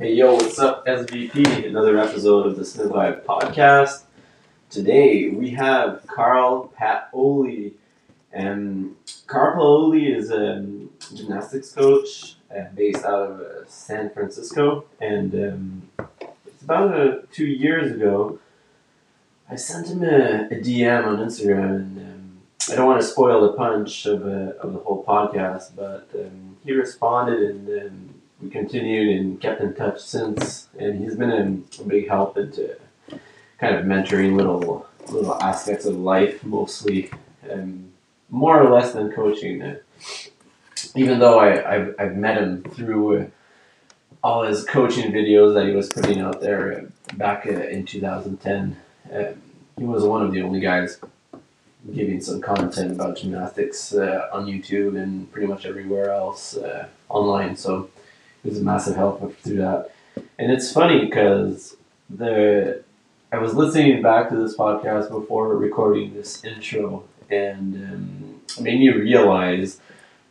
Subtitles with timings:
[0.00, 1.66] Hey yo, what's up, SVP?
[1.66, 4.04] Another episode of the Smith Vibe podcast.
[4.70, 7.74] Today we have Carl Paoli.
[8.32, 8.94] And
[9.26, 10.64] Carl Paoli is a
[11.12, 14.84] gymnastics coach uh, based out of uh, San Francisco.
[15.00, 15.88] And um,
[16.46, 18.38] it's about uh, two years ago,
[19.50, 21.74] I sent him a, a DM on Instagram.
[21.74, 22.38] And um,
[22.70, 26.56] I don't want to spoil the punch of, uh, of the whole podcast, but um,
[26.64, 31.82] he responded and um, we continued and kept in touch since, and he's been a,
[31.82, 32.76] a big help into
[33.58, 37.10] kind of mentoring little little aspects of life, mostly,
[37.50, 37.90] um,
[38.28, 39.76] more or less than coaching.
[40.94, 43.30] Even though I, I've, I've met him through
[44.22, 48.76] all his coaching videos that he was putting out there back in 2010,
[49.12, 49.42] um,
[49.76, 51.00] he was one of the only guys
[51.94, 57.56] giving some content about gymnastics uh, on YouTube and pretty much everywhere else uh, online.
[57.56, 57.88] So
[58.48, 59.90] was a massive help through that.
[60.38, 61.76] And it's funny because
[62.10, 62.82] the
[63.30, 68.88] I was listening back to this podcast before recording this intro, and um, made me
[68.88, 69.80] realize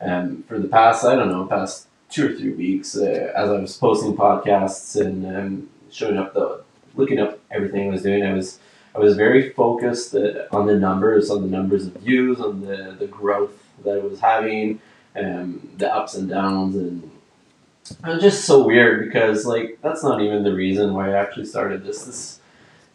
[0.02, 3.60] um, for the past I don't know past two or three weeks uh, as I
[3.60, 6.64] was posting podcasts and um, showing up the
[6.96, 8.60] looking up everything I was doing, I was
[8.96, 12.96] I was very focused uh, on the numbers, on the numbers of views, on the
[12.98, 14.82] the growth that it was having,
[15.16, 17.12] um, the ups and downs, and
[17.92, 21.46] it was just so weird because like that's not even the reason why I actually
[21.46, 22.06] started this.
[22.06, 22.40] This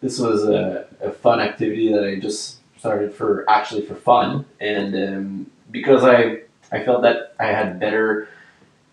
[0.01, 4.95] this was a, a fun activity that I just started for actually for fun, and
[4.95, 8.27] um, because I I felt that I had better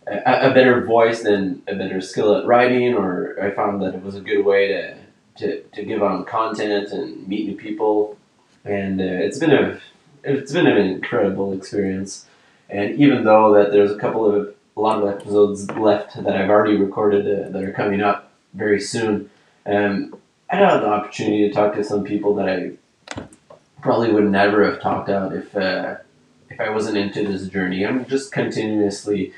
[0.07, 4.03] a, a better voice than a better skill at writing, or I found that it
[4.03, 4.97] was a good way to
[5.37, 8.17] to, to give on content and meet new people,
[8.65, 9.81] and uh, it's been a
[10.23, 12.27] it's been an incredible experience.
[12.69, 16.49] And even though that there's a couple of a lot of episodes left that I've
[16.49, 19.29] already recorded uh, that are coming up very soon.
[19.67, 20.17] Um,
[20.51, 22.73] I had the opportunity to talk to some people that I
[23.83, 25.97] probably would never have talked out if uh,
[26.49, 27.87] if I wasn't into this journey.
[27.87, 29.35] I'm just continuously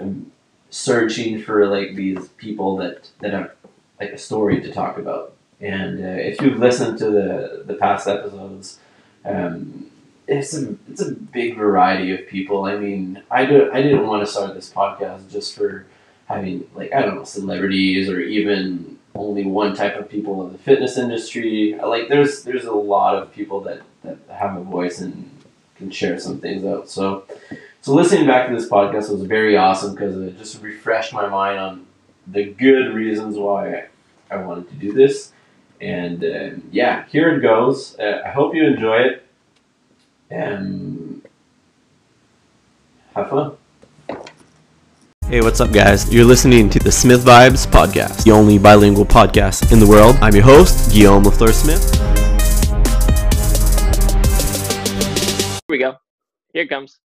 [0.00, 0.32] um,
[0.70, 3.52] searching for like these people that that have
[4.00, 5.34] like a story to talk about.
[5.60, 8.78] And uh, if you've listened to the the past episodes,
[9.26, 9.90] um,
[10.28, 12.64] it's a it's a big variety of people.
[12.64, 15.86] I mean, I do I didn't want to start this podcast just for
[16.26, 20.58] having like I don't know celebrities or even only one type of people in the
[20.58, 21.78] fitness industry.
[21.80, 25.30] Like there's there's a lot of people that that have a voice and
[25.76, 26.88] can share some things out.
[26.88, 27.24] So
[27.80, 31.58] so listening back to this podcast was very awesome because it just refreshed my mind
[31.58, 31.86] on
[32.26, 33.86] the good reasons why
[34.30, 35.32] I wanted to do this.
[35.80, 37.96] And uh, yeah, here it goes.
[37.98, 39.25] Uh, I hope you enjoy it
[40.30, 41.22] and
[43.14, 43.56] have fun.
[45.28, 46.12] Hey, what's up, guys?
[46.12, 50.16] You're listening to the Smith Vibes Podcast, the only bilingual podcast in the world.
[50.20, 51.94] I'm your host, Guillaume LaFleur Smith.
[55.68, 55.96] Here we go.
[56.52, 56.98] Here it comes.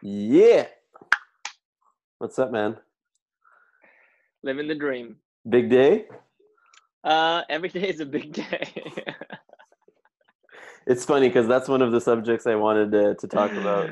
[0.00, 0.66] Yeah.
[2.18, 2.76] What's up, man?
[4.42, 5.16] Living the dream.
[5.48, 6.06] Big day?
[7.04, 8.72] Uh, every day is a big day.
[10.86, 13.90] it's funny because that's one of the subjects I wanted to, to talk about.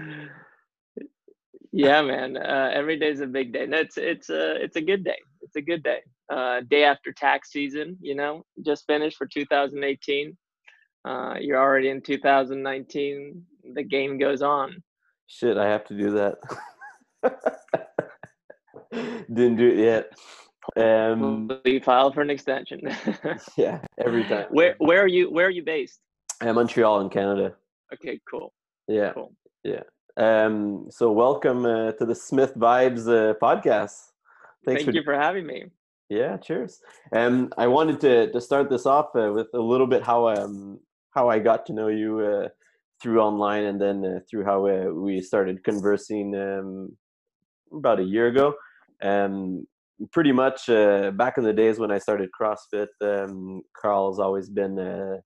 [1.72, 2.36] yeah, man.
[2.36, 3.66] Uh, every day is a big day.
[3.66, 5.18] No, it's it's a it's a good day.
[5.42, 6.00] It's a good day.
[6.32, 7.96] Uh, day after tax season.
[8.00, 10.36] You know, just finished for 2018.
[11.04, 13.42] Uh, you're already in 2019.
[13.74, 14.82] The game goes on.
[15.26, 16.38] Shit, I have to do that.
[18.92, 20.12] Didn't do it yet.
[20.76, 22.80] Um, we filed for an extension.
[23.56, 24.46] yeah, every time.
[24.50, 25.30] Where where are you?
[25.30, 26.00] Where are you based?
[26.42, 27.54] I'm Montreal in Canada.
[27.92, 28.52] Okay, cool.
[28.88, 29.34] Yeah, Cool.
[29.62, 29.82] yeah.
[30.16, 33.92] Um, so welcome uh, to the Smith Vibes uh, podcast.
[34.64, 35.66] Thank you for having me.
[36.08, 36.80] Yeah, cheers.
[37.14, 40.80] Um, I wanted to to start this off uh, with a little bit how um
[41.10, 42.48] how I got to know you uh,
[43.02, 46.96] through online, and then uh, through how uh, we started conversing um,
[47.72, 48.54] about a year ago.
[49.02, 49.66] Um,
[50.12, 54.48] pretty much uh, back in the days when I started CrossFit, um, Carl has always
[54.48, 55.18] been uh,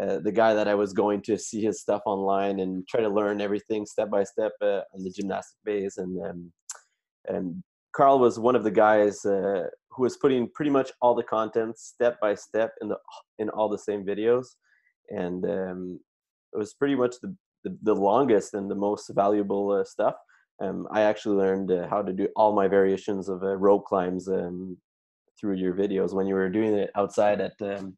[0.00, 3.08] uh, the guy that I was going to see his stuff online and try to
[3.08, 5.96] learn everything step by step uh, on the gymnastic base.
[5.96, 6.52] And um,
[7.28, 7.62] and
[7.94, 11.78] Carl was one of the guys uh, who was putting pretty much all the content
[11.78, 12.98] step by step in the
[13.38, 14.46] in all the same videos,
[15.08, 16.00] and um,
[16.52, 17.34] it was pretty much the,
[17.64, 20.14] the, the longest and the most valuable uh, stuff.
[20.60, 24.76] Um, I actually learned uh, how to do all my variations of rope climbs um,
[25.38, 27.96] through your videos when you were doing it outside at um,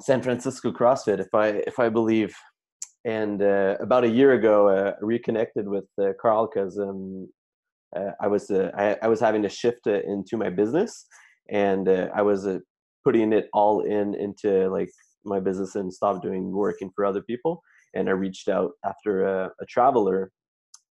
[0.00, 2.34] San Francisco CrossFit, if I if I believe.
[3.04, 7.28] And uh, about a year ago, uh, reconnected with uh, Carl because um,
[7.94, 11.06] uh, I was I, I, was having to shift into my business,
[11.48, 12.58] and uh, I was uh,
[13.04, 14.90] putting it all in into like
[15.24, 17.62] my business and stopped doing working for other people.
[17.94, 20.32] And I reached out after a, a traveler,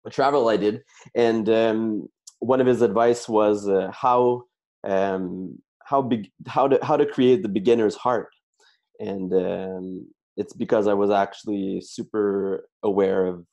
[0.07, 0.83] a travel I did,
[1.15, 2.09] and um,
[2.39, 4.45] one of his advice was uh, how
[4.85, 8.29] um, how big how to how to create the beginner's heart,
[9.01, 10.07] and um,
[10.37, 13.45] it's because I was actually super aware of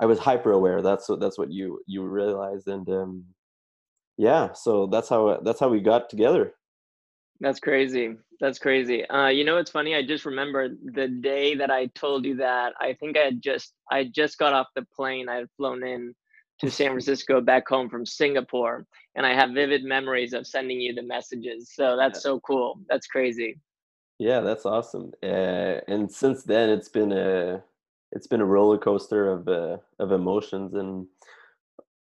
[0.00, 0.80] I was hyper aware.
[0.80, 3.24] That's what that's what you you realized, and um,
[4.16, 6.54] yeah, so that's how that's how we got together.
[7.40, 8.16] That's crazy.
[8.40, 9.08] That's crazy.
[9.08, 9.96] Uh, you know what's funny?
[9.96, 12.74] I just remember the day that I told you that.
[12.80, 15.28] I think I had just I just got off the plane.
[15.28, 16.14] I had flown in
[16.60, 18.86] to San Francisco back home from Singapore,
[19.16, 21.72] and I have vivid memories of sending you the messages.
[21.74, 22.80] So that's so cool.
[22.88, 23.58] That's crazy.
[24.18, 25.12] Yeah, that's awesome.
[25.22, 27.62] Uh, and since then, it's been a
[28.12, 31.06] it's been a roller coaster of uh, of emotions and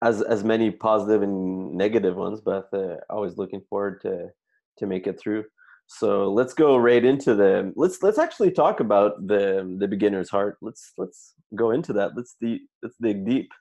[0.01, 4.29] as as many positive and negative ones, but uh, always looking forward to
[4.77, 5.43] to make it through.
[5.87, 10.57] So let's go right into the let's let's actually talk about the the beginner's heart.
[10.61, 12.15] Let's let's go into that.
[12.15, 13.51] Let's deep let's dig deep.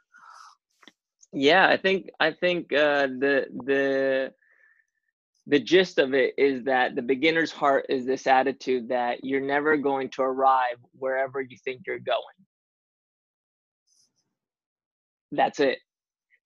[1.32, 4.32] Yeah, I think I think uh, the the
[5.46, 9.76] the gist of it is that the beginner's heart is this attitude that you're never
[9.76, 12.22] going to arrive wherever you think you're going.
[15.32, 15.78] That's it.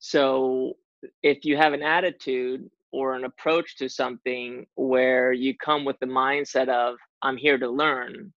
[0.00, 0.74] So
[1.22, 6.06] if you have an attitude or an approach to something where you come with the
[6.06, 8.32] mindset of, I'm here to learn,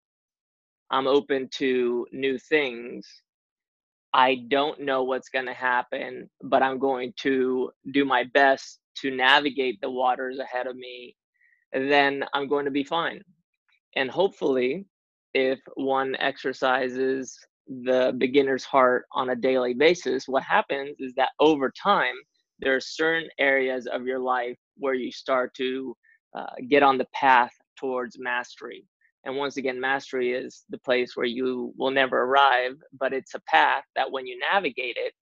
[0.90, 3.08] I'm open to new things,
[4.14, 9.10] I don't know what's going to happen, but I'm going to do my best to
[9.10, 11.16] navigate the waters ahead of me,
[11.72, 13.22] then I'm going to be fine.
[13.96, 14.86] And hopefully,
[15.34, 21.70] if one exercises the beginner's heart on a daily basis, what happens is that over
[21.70, 22.14] time,
[22.58, 25.96] there are certain areas of your life where you start to
[26.36, 28.84] uh, get on the path towards mastery.
[29.24, 33.42] And once again, mastery is the place where you will never arrive, but it's a
[33.48, 35.12] path that when you navigate it,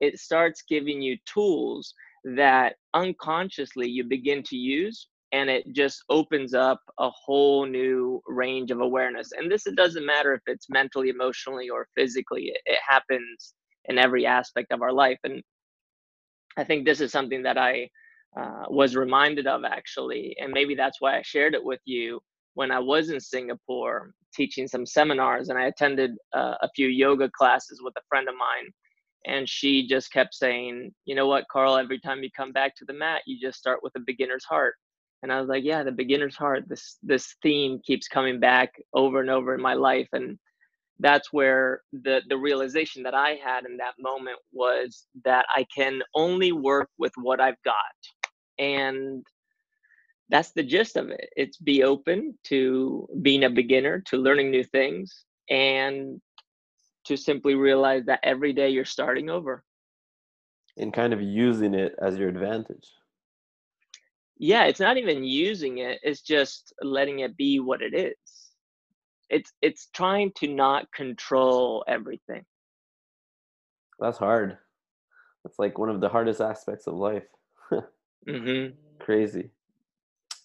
[0.00, 1.94] it starts giving you tools
[2.24, 8.70] that unconsciously you begin to use and it just opens up a whole new range
[8.70, 9.32] of awareness.
[9.36, 13.54] And this it doesn't matter if it's mentally emotionally or physically it, it happens
[13.86, 15.18] in every aspect of our life.
[15.24, 15.42] And
[16.56, 17.88] i think this is something that i
[18.38, 22.20] uh, was reminded of actually and maybe that's why i shared it with you
[22.54, 27.30] when i was in singapore teaching some seminars and i attended uh, a few yoga
[27.36, 28.70] classes with a friend of mine
[29.26, 32.84] and she just kept saying you know what carl every time you come back to
[32.84, 34.74] the mat you just start with a beginner's heart.
[35.22, 39.20] And i was like yeah the beginner's heart this this theme keeps coming back over
[39.20, 40.08] and over in my life.
[40.12, 40.38] And
[41.00, 46.00] that's where the the realization that i had in that moment was that i can
[46.14, 47.98] only work with what i've got.
[48.58, 49.24] And
[50.30, 51.28] that's the gist of it.
[51.36, 56.20] It's be open to being a beginner to learning new things and
[57.04, 59.64] to simply realize that every day you're starting over.
[60.76, 62.88] And kind of using it as your advantage.
[64.36, 68.16] Yeah it's not even using it it's just letting it be what it is.
[69.30, 72.44] It's it's trying to not control everything.
[74.00, 74.58] That's hard.
[75.44, 77.24] That's like one of the hardest aspects of life.
[78.26, 78.74] Mm-hmm.
[79.00, 79.50] crazy.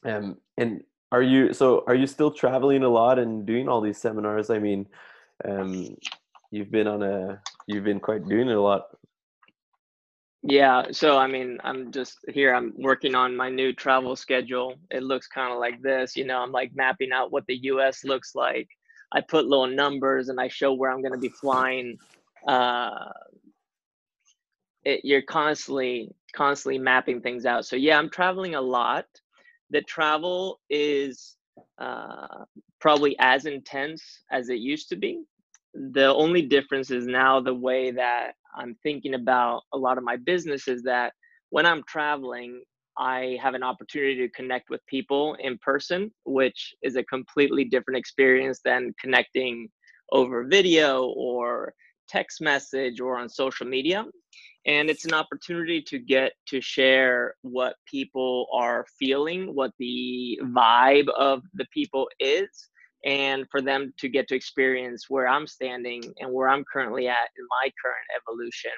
[0.04, 3.98] Um and are you so are you still traveling a lot and doing all these
[3.98, 4.50] seminars?
[4.50, 4.86] I mean
[5.46, 5.96] um
[6.52, 8.88] you've been on a you've been quite doing it a lot.
[10.42, 14.76] Yeah so i mean i'm just here i'm working on my new travel schedule.
[14.90, 18.04] It looks kind of like this you know i'm like mapping out what the us
[18.04, 18.68] looks like.
[19.12, 21.98] I put little numbers and i show where i'm going to be flying
[22.48, 23.10] uh
[24.86, 27.66] it, you're constantly constantly mapping things out.
[27.66, 29.06] So yeah i'm traveling a lot.
[29.72, 31.36] The travel is
[31.78, 32.46] uh,
[32.80, 35.26] probably as intense as it used to be
[35.74, 40.18] the only difference is now the way that I'm thinking about a lot of my
[40.18, 41.14] business is that
[41.50, 42.62] when I'm traveling,
[42.98, 47.98] I have an opportunity to connect with people in person, which is a completely different
[47.98, 49.70] experience than connecting
[50.12, 51.74] over video or
[52.10, 54.06] text message or on social media.
[54.66, 61.08] And it's an opportunity to get to share what people are feeling, what the vibe
[61.10, 62.70] of the people is
[63.06, 67.30] and for them to get to experience where I'm standing and where I'm currently at
[67.38, 68.72] in my current evolution.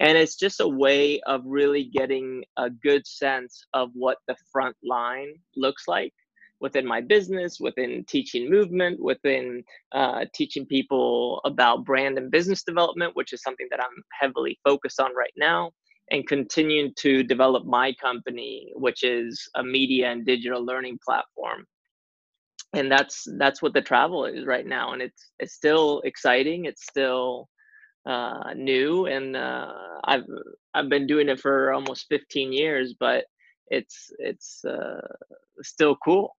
[0.00, 4.76] And it's just a way of really getting a good sense of what the front
[4.84, 6.12] line looks like
[6.60, 13.16] within my business, within teaching movement, within uh, teaching people about brand and business development,
[13.16, 15.72] which is something that I'm heavily focused on right now.
[16.10, 21.64] and continuing to develop my company, which is a media and digital learning platform.
[22.74, 26.64] And that's that's what the travel is right now, and it's it's still exciting.
[26.64, 27.50] It's still
[28.06, 29.72] uh, new, and uh,
[30.04, 30.24] I've
[30.72, 33.26] I've been doing it for almost 15 years, but
[33.68, 35.06] it's it's uh,
[35.60, 36.34] still cool.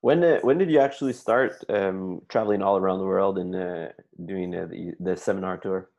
[0.00, 3.88] When uh, when did you actually start um, traveling all around the world and uh,
[4.26, 5.90] doing uh, the the seminar tour?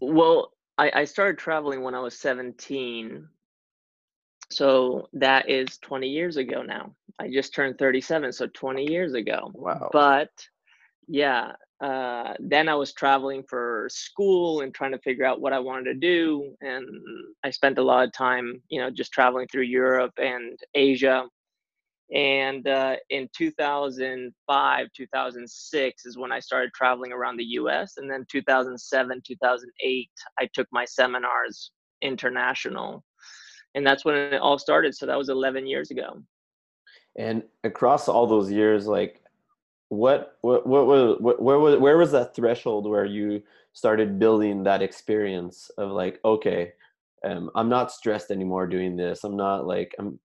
[0.00, 3.28] Well, I, I started traveling when I was 17.
[4.50, 6.94] So that is 20 years ago now.
[7.18, 9.50] I just turned 37, so 20 years ago.
[9.52, 9.90] Wow.
[9.92, 10.30] But
[11.06, 15.58] yeah, uh, then I was traveling for school and trying to figure out what I
[15.58, 16.54] wanted to do.
[16.60, 16.88] And
[17.44, 21.26] I spent a lot of time, you know, just traveling through Europe and Asia
[22.14, 28.24] and uh, in 2005 2006 is when i started traveling around the us and then
[28.30, 33.04] 2007 2008 i took my seminars international
[33.74, 36.22] and that's when it all started so that was 11 years ago
[37.18, 39.22] and across all those years like
[39.88, 44.62] what what what was what, where was where was that threshold where you started building
[44.62, 46.72] that experience of like okay
[47.24, 50.18] um, i'm not stressed anymore doing this i'm not like i'm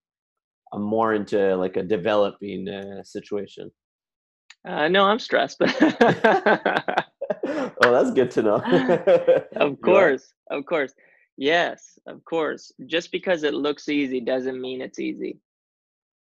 [0.74, 3.70] I'm more into like a developing uh, situation.
[4.66, 5.74] Uh, no, I'm stressed, but
[7.40, 8.56] oh, that's good to know.
[9.56, 10.92] of course, of course,
[11.36, 12.72] yes, of course.
[12.86, 15.38] Just because it looks easy doesn't mean it's easy.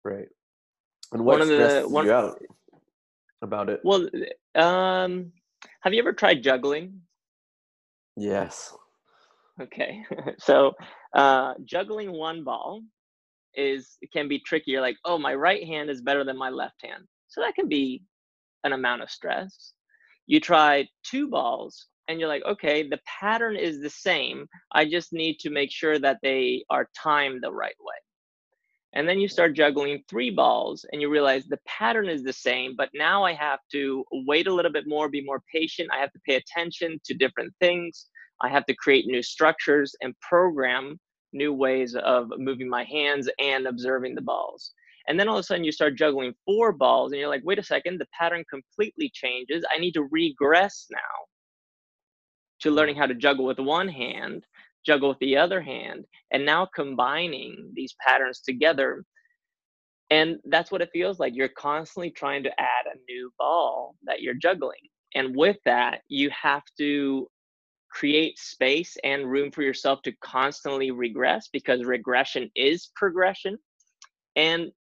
[0.04, 0.28] Right.
[1.12, 2.42] And what one stresses the, one, you out
[3.42, 3.82] about it?
[3.84, 4.10] Well,
[4.56, 5.32] um,
[5.82, 7.02] have you ever tried juggling?
[8.16, 8.74] Yes.
[9.62, 10.04] Okay,
[10.40, 10.74] so
[11.14, 12.82] uh, juggling one ball
[13.56, 14.72] is can be tricky.
[14.72, 17.04] You're like, oh, my right hand is better than my left hand.
[17.28, 18.04] So that can be
[18.64, 19.74] an amount of stress.
[20.28, 24.48] You try two balls and you're like, okay, the pattern is the same.
[24.72, 27.96] I just need to make sure that they are timed the right way.
[28.94, 32.74] And then you start juggling three balls and you realize the pattern is the same,
[32.76, 35.92] but now I have to wait a little bit more, be more patient.
[35.94, 38.08] I have to pay attention to different things.
[38.42, 41.00] I have to create new structures and program
[41.32, 44.72] new ways of moving my hands and observing the balls.
[45.08, 47.60] And then all of a sudden you start juggling four balls and you're like, wait
[47.60, 49.64] a second, the pattern completely changes.
[49.72, 51.28] I need to regress now
[52.62, 54.46] to learning how to juggle with one hand,
[54.86, 59.04] juggle with the other hand, and now combining these patterns together.
[60.10, 61.36] And that's what it feels like.
[61.36, 64.80] You're constantly trying to add a new ball that you're juggling.
[65.16, 67.28] And with that, you have to
[67.90, 73.58] create space and room for yourself to constantly regress because regression is progression
[74.36, 74.72] and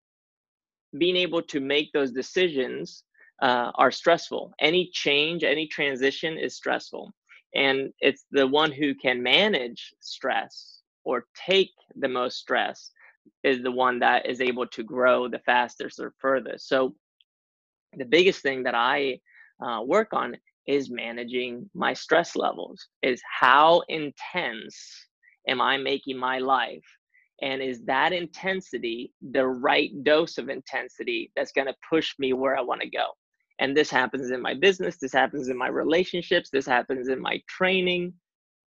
[0.99, 3.05] being able to make those decisions
[3.43, 7.11] uh, are stressful any change any transition is stressful
[7.55, 12.91] and it's the one who can manage stress or take the most stress
[13.45, 16.69] is the one that is able to grow the fastest or furthest.
[16.69, 16.95] So
[17.97, 19.19] the biggest thing that i
[19.65, 20.37] uh, work on
[20.67, 25.07] is managing my stress levels is how intense
[25.49, 26.85] am i making my life
[27.41, 32.57] and is that intensity the right dose of intensity that's going to push me where
[32.57, 33.07] i want to go
[33.61, 37.41] and this happens in my business this happens in my relationships this happens in my
[37.49, 38.13] training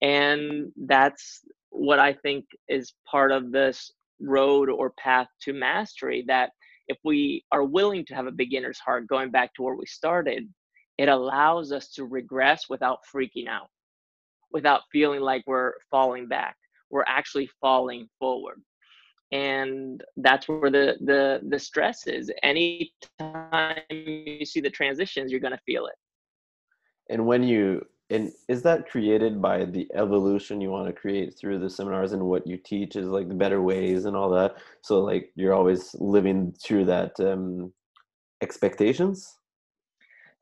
[0.01, 3.91] and that's what i think is part of this
[4.21, 6.51] road or path to mastery that
[6.87, 10.47] if we are willing to have a beginner's heart going back to where we started
[10.99, 13.69] it allows us to regress without freaking out,
[14.51, 16.57] without feeling like we're falling back.
[16.89, 18.61] We're actually falling forward.
[19.31, 22.31] And that's where the the the stress is.
[22.41, 25.95] Anytime you see the transitions, you're gonna feel it.
[27.09, 31.59] And when you and is that created by the evolution you want to create through
[31.59, 34.99] the seminars and what you teach is like the better ways and all that so
[34.99, 37.71] like you're always living through that um
[38.41, 39.35] expectations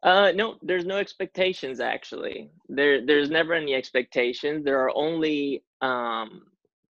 [0.03, 2.51] uh, no, there's no expectations actually.
[2.69, 4.63] There, there's never any expectations.
[4.63, 6.43] There are only um,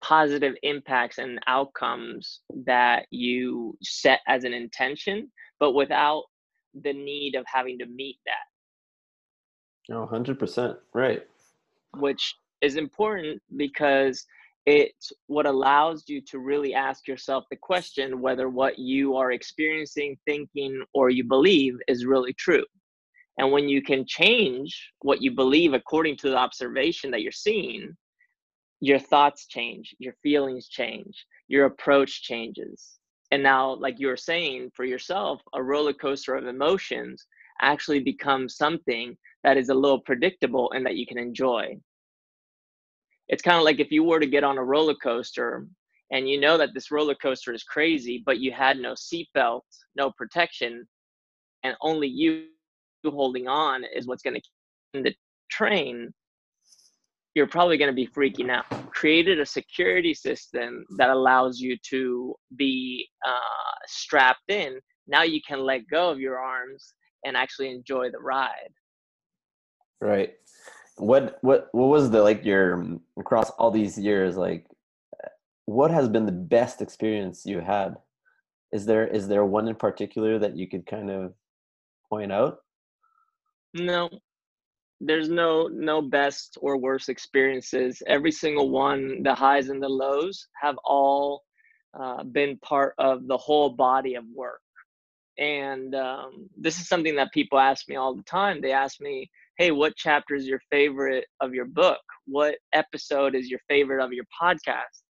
[0.05, 6.25] positive impacts and outcomes that you set as an intention, but without
[6.83, 9.95] the need of having to meet that.
[9.95, 10.77] Oh, 100%.
[10.93, 11.23] Right.
[11.97, 14.27] Which is important because
[14.67, 20.19] it's what allows you to really ask yourself the question whether what you are experiencing,
[20.27, 22.65] thinking, or you believe is really true.
[23.39, 27.97] And when you can change what you believe according to the observation that you're seeing,
[28.81, 32.99] your thoughts change, your feelings change, your approach changes.
[33.31, 37.27] And now, like you were saying for yourself, a roller coaster of emotions
[37.61, 41.77] actually becomes something that is a little predictable and that you can enjoy.
[43.29, 45.67] it's kind of like if you were to get on a roller coaster
[46.11, 49.63] and you know that this roller coaster is crazy, but you had no seatbelt,
[49.97, 50.87] no protection,
[51.63, 52.47] and only you
[53.07, 55.15] holding on is what's going to keep the
[55.51, 56.13] train,
[57.35, 58.67] you're probably going to be freaking out.
[58.93, 64.79] Created a security system that allows you to be uh, strapped in.
[65.09, 68.73] Now you can let go of your arms and actually enjoy the ride.
[70.01, 70.35] Right.
[70.97, 74.65] What what what was the like your across all these years like
[75.67, 77.97] what has been the best experience you had?
[78.73, 81.33] Is there is there one in particular that you could kind of
[82.09, 82.59] point out?
[83.73, 84.09] No.
[85.01, 88.03] There's no no best or worst experiences.
[88.07, 91.45] Every single one, the highs and the lows, have all
[91.99, 94.61] uh, been part of the whole body of work.
[95.39, 98.61] And um, this is something that people ask me all the time.
[98.61, 102.01] They ask me, "Hey, what chapter is your favorite of your book?
[102.27, 105.03] What episode is your favorite of your podcast?"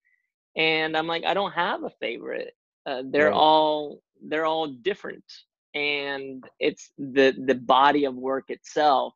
[0.56, 2.52] and i'm like i don't have a favorite
[2.86, 3.34] uh, they're right.
[3.34, 5.24] all they're all different
[5.74, 9.14] and it's the the body of work itself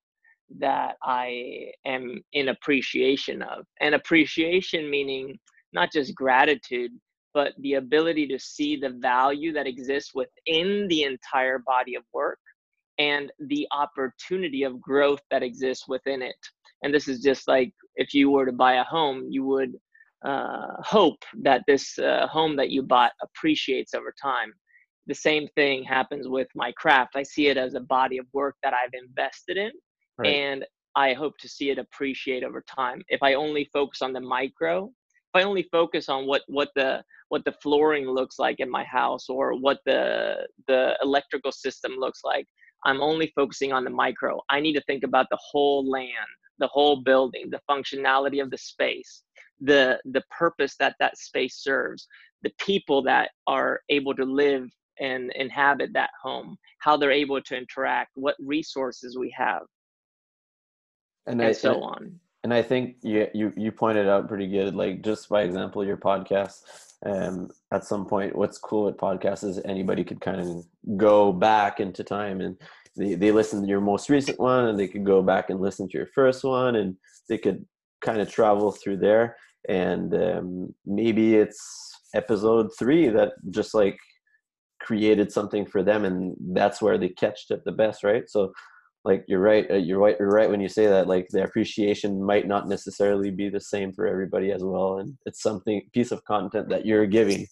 [0.58, 5.38] that i am in appreciation of and appreciation meaning
[5.72, 6.90] not just gratitude
[7.34, 12.38] but the ability to see the value that exists within the entire body of work
[12.98, 16.36] and the opportunity of growth that exists within it
[16.82, 19.72] and this is just like if you were to buy a home you would
[20.24, 24.52] uh, hope that this uh, home that you bought appreciates over time.
[25.06, 27.14] The same thing happens with my craft.
[27.14, 29.70] I see it as a body of work that I've invested in,
[30.18, 30.34] right.
[30.34, 33.02] and I hope to see it appreciate over time.
[33.08, 37.02] If I only focus on the micro, if I only focus on what what the
[37.28, 42.20] what the flooring looks like in my house or what the the electrical system looks
[42.24, 42.46] like,
[42.84, 44.40] I'm only focusing on the micro.
[44.48, 48.58] I need to think about the whole land, the whole building, the functionality of the
[48.58, 49.22] space
[49.60, 52.08] the the purpose that that space serves
[52.42, 54.68] the people that are able to live
[55.00, 59.62] and inhabit that home how they're able to interact what resources we have
[61.26, 62.18] and, and I, so on.
[62.44, 65.96] and i think you, you you pointed out pretty good like just by example your
[65.96, 66.62] podcast
[67.04, 71.80] um at some point what's cool with podcasts is anybody could kind of go back
[71.80, 72.56] into time and
[72.96, 75.88] they, they listen to your most recent one and they could go back and listen
[75.88, 76.96] to your first one and
[77.28, 77.64] they could
[78.00, 79.36] kind of travel through there.
[79.68, 83.98] And um, maybe it's episode three that just like
[84.80, 88.28] created something for them and that's where they catched it the best right?
[88.28, 88.52] So
[89.06, 92.22] like you're right uh, you're right you're right when you say that like the appreciation
[92.22, 96.22] might not necessarily be the same for everybody as well and it's something piece of
[96.24, 97.42] content that you're giving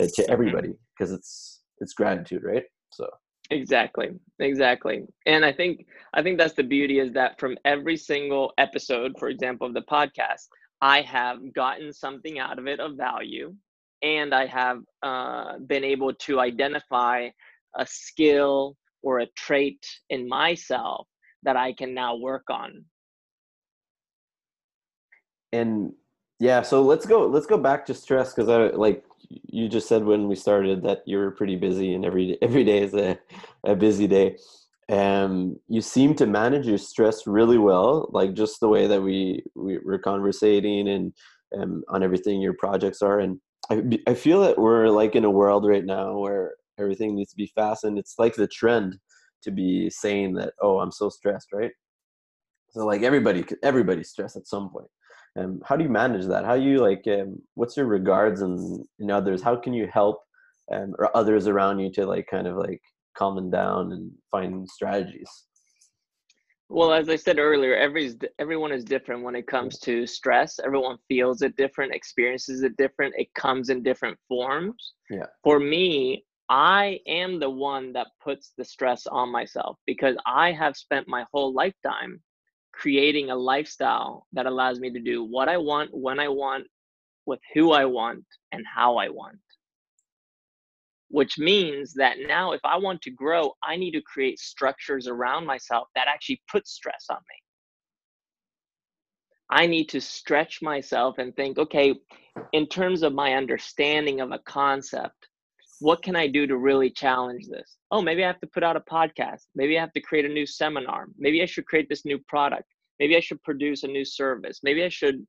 [0.00, 0.32] uh, to mm-hmm.
[0.32, 3.08] everybody because it's it's gratitude right so
[3.50, 8.52] exactly exactly and i think i think that's the beauty is that from every single
[8.58, 10.48] episode for example of the podcast
[10.80, 13.54] I have gotten something out of it of value,
[14.02, 17.28] and I have uh, been able to identify
[17.76, 21.06] a skill or a trait in myself
[21.42, 22.84] that I can now work on.
[25.52, 25.92] And
[26.40, 27.26] yeah, so let's go.
[27.26, 31.02] Let's go back to stress because I like you just said when we started that
[31.06, 33.18] you were pretty busy, and every every day is a,
[33.64, 34.36] a busy day
[34.88, 39.42] and you seem to manage your stress really well like just the way that we,
[39.54, 41.12] we were conversating and
[41.58, 43.38] um, on everything your projects are and
[43.70, 47.36] I, I feel that we're like in a world right now where everything needs to
[47.36, 48.96] be fast and it's like the trend
[49.42, 51.72] to be saying that oh i'm so stressed right
[52.70, 54.88] so like everybody everybody's stressed at some point
[55.38, 59.10] um, how do you manage that how you like um, what's your regards and in
[59.10, 60.20] others how can you help
[60.72, 62.80] um, or others around you to like kind of like
[63.18, 65.28] calm them down and find strategies?
[66.70, 70.60] Well, as I said earlier, every everyone is different when it comes to stress.
[70.62, 73.14] Everyone feels it different, experiences it different.
[73.16, 74.92] It comes in different forms.
[75.08, 75.26] Yeah.
[75.42, 80.76] For me, I am the one that puts the stress on myself because I have
[80.76, 82.22] spent my whole lifetime
[82.72, 86.66] creating a lifestyle that allows me to do what I want, when I want,
[87.26, 89.38] with who I want, and how I want
[91.08, 95.46] which means that now if I want to grow, I need to create structures around
[95.46, 97.42] myself that actually put stress on me.
[99.50, 101.94] I need to stretch myself and think, okay,
[102.52, 105.27] in terms of my understanding of a concept,
[105.80, 107.76] what can I do to really challenge this?
[107.90, 109.46] Oh, maybe I have to put out a podcast.
[109.54, 111.08] Maybe I have to create a new seminar.
[111.18, 112.64] Maybe I should create this new product.
[112.98, 114.60] Maybe I should produce a new service.
[114.62, 115.26] Maybe I should,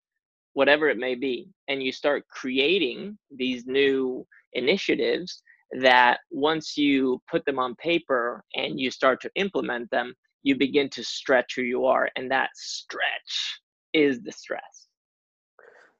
[0.53, 1.49] whatever it may be.
[1.67, 5.43] And you start creating these new initiatives
[5.79, 10.89] that once you put them on paper and you start to implement them, you begin
[10.89, 12.09] to stretch who you are.
[12.15, 13.62] And that stretch
[13.93, 14.88] is the stress.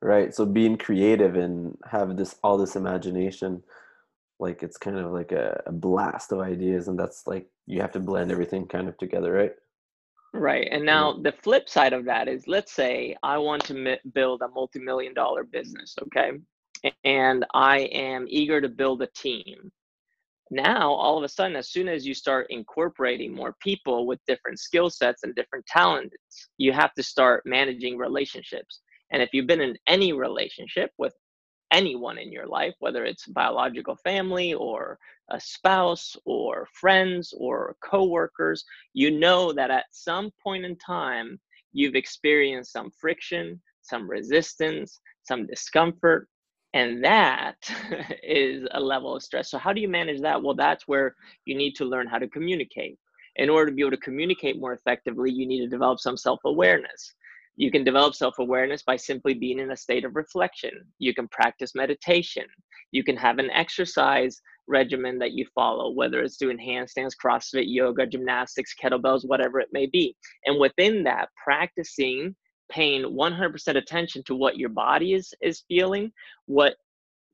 [0.01, 3.62] right so being creative and have this all this imagination
[4.39, 7.91] like it's kind of like a, a blast of ideas and that's like you have
[7.91, 9.54] to blend everything kind of together right
[10.34, 10.67] Right.
[10.71, 14.41] And now the flip side of that is let's say I want to mi- build
[14.41, 16.32] a multi million dollar business, okay?
[17.04, 19.71] And I am eager to build a team.
[20.52, 24.60] Now, all of a sudden, as soon as you start incorporating more people with different
[24.60, 28.82] skill sets and different talents, you have to start managing relationships.
[29.12, 31.13] And if you've been in any relationship with
[31.71, 34.97] anyone in your life, whether it's biological family or
[35.32, 41.39] a spouse or friends or coworkers, you know that at some point in time,
[41.71, 46.27] you've experienced some friction, some resistance, some discomfort,
[46.73, 47.55] and that
[48.23, 49.49] is a level of stress.
[49.49, 50.41] So, how do you manage that?
[50.41, 52.97] Well, that's where you need to learn how to communicate.
[53.36, 56.39] In order to be able to communicate more effectively, you need to develop some self
[56.45, 57.13] awareness.
[57.60, 60.72] You can develop self awareness by simply being in a state of reflection.
[60.98, 62.45] You can practice meditation.
[62.93, 68.08] You can have an exercise regimen that you follow, whether it's doing handstands, CrossFit, yoga,
[68.08, 70.15] gymnastics, kettlebells, whatever it may be.
[70.45, 72.34] And within that, practicing
[72.72, 76.13] paying 100% attention to what your body is is feeling,
[76.45, 76.78] what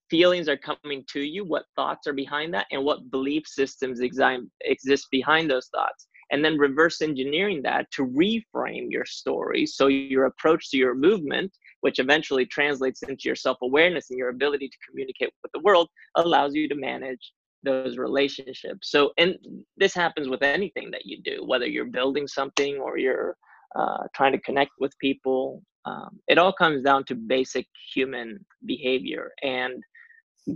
[0.10, 4.50] feelings are coming to you, what thoughts are behind that, and what belief systems exi-
[4.62, 10.26] exist behind those thoughts and then reverse engineering that to reframe your story so your
[10.26, 15.30] approach to your movement which eventually translates into your self-awareness and your ability to communicate
[15.44, 17.32] with the world allows you to manage
[17.66, 18.92] those relationships.
[18.92, 19.36] So and
[19.76, 23.36] this happens with anything that you do whether you're building something or you're
[23.76, 29.32] uh, trying to connect with people um, it all comes down to basic human behavior
[29.44, 29.84] and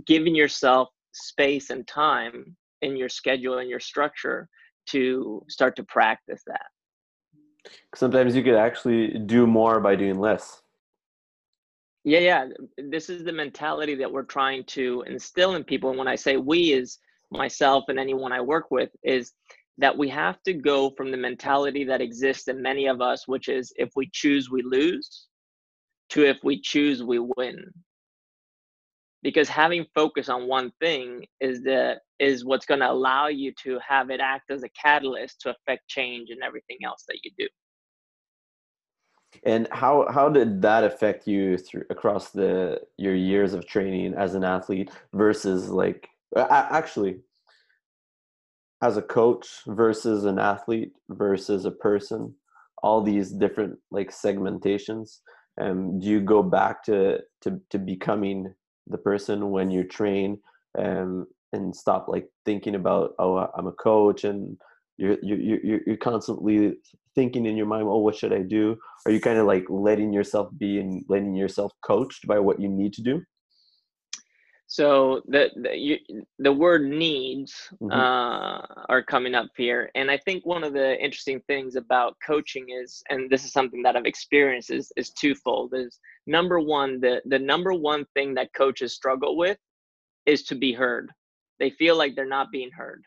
[0.06, 4.48] giving yourself space and time in your schedule and your structure
[4.92, 6.66] to start to practice that.
[7.94, 10.62] Sometimes you could actually do more by doing less.
[12.04, 12.48] Yeah, yeah.
[12.78, 15.90] This is the mentality that we're trying to instill in people.
[15.90, 16.98] And when I say we, is
[17.30, 19.32] myself and anyone I work with, is
[19.76, 23.48] that we have to go from the mentality that exists in many of us, which
[23.48, 25.26] is if we choose, we lose,
[26.10, 27.72] to if we choose, we win
[29.22, 33.80] because having focus on one thing is the is what's going to allow you to
[33.86, 37.48] have it act as a catalyst to affect change in everything else that you do.
[39.44, 44.34] And how how did that affect you through across the your years of training as
[44.34, 47.20] an athlete versus like actually
[48.82, 52.34] as a coach versus an athlete versus a person
[52.82, 55.18] all these different like segmentations?
[55.60, 58.52] Um, do you go back to to to becoming
[58.88, 60.40] the person when you train
[60.76, 64.56] um, and stop like thinking about oh i'm a coach and
[64.96, 66.74] you're you're you're you're constantly
[67.14, 70.12] thinking in your mind oh what should i do are you kind of like letting
[70.12, 73.20] yourself be and letting yourself coached by what you need to do
[74.70, 75.98] so the the, you,
[76.38, 77.90] the word needs mm-hmm.
[77.90, 82.66] uh, are coming up here, and I think one of the interesting things about coaching
[82.70, 85.74] is, and this is something that I've experienced, is is twofold.
[85.74, 89.58] Is number one, the the number one thing that coaches struggle with
[90.24, 91.10] is to be heard.
[91.60, 93.04] They feel like they're not being heard.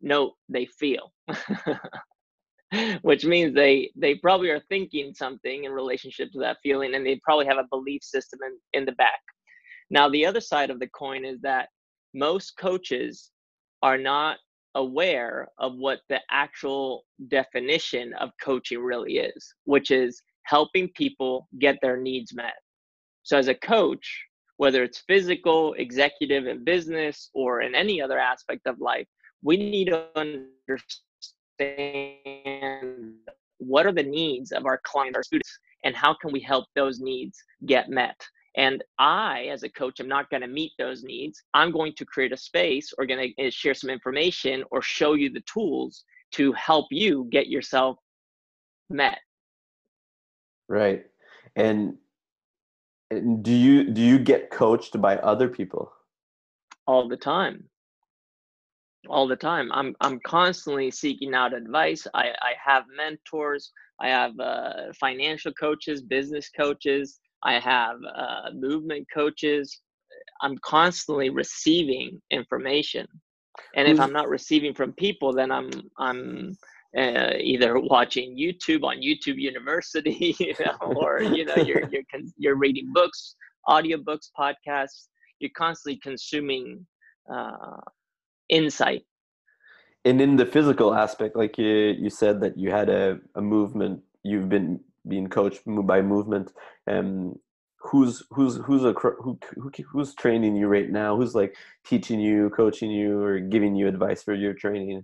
[0.00, 1.12] No, they feel.
[3.02, 7.20] which means they they probably are thinking something in relationship to that feeling and they
[7.24, 9.18] probably have a belief system in, in the back
[9.90, 11.68] now, the other side of the coin is that
[12.14, 13.30] most coaches
[13.82, 14.38] are not
[14.76, 21.76] aware of what the actual definition of coaching really is, which is helping people get
[21.82, 22.54] their needs met.
[23.24, 24.08] So, as a coach,
[24.60, 29.06] whether it's physical, executive, and business, or in any other aspect of life,
[29.42, 30.50] we need to understand
[33.56, 37.00] what are the needs of our clients, our students, and how can we help those
[37.00, 38.20] needs get met.
[38.54, 41.42] And I, as a coach, am not going to meet those needs.
[41.54, 45.14] I'm going to create a space or going to eh, share some information or show
[45.14, 47.96] you the tools to help you get yourself
[48.90, 49.20] met.
[50.68, 51.06] Right.
[51.56, 51.96] And, and
[53.10, 55.92] do you do you get coached by other people?
[56.86, 57.64] All the time.
[59.08, 59.70] All the time.
[59.72, 62.06] I'm I'm constantly seeking out advice.
[62.14, 63.72] I I have mentors.
[64.00, 69.80] I have uh, financial coaches, business coaches I have uh, movement coaches.
[70.42, 73.06] I'm constantly receiving information,
[73.74, 76.56] and if I'm not receiving from people, then I'm I'm
[76.96, 82.02] uh, either watching YouTube on YouTube University, you know, or you know you're you're
[82.36, 83.36] you're reading books,
[83.68, 85.08] audiobooks, podcasts.
[85.38, 86.86] You're constantly consuming
[87.32, 87.80] uh,
[88.48, 89.04] insight.
[90.04, 94.02] And in the physical aspect, like you you said that you had a, a movement,
[94.22, 96.52] you've been being coached by movement.
[96.86, 97.36] Um,
[97.82, 102.50] who's who's who's a who, who who's training you right now who's like teaching you
[102.50, 105.02] coaching you or giving you advice for your training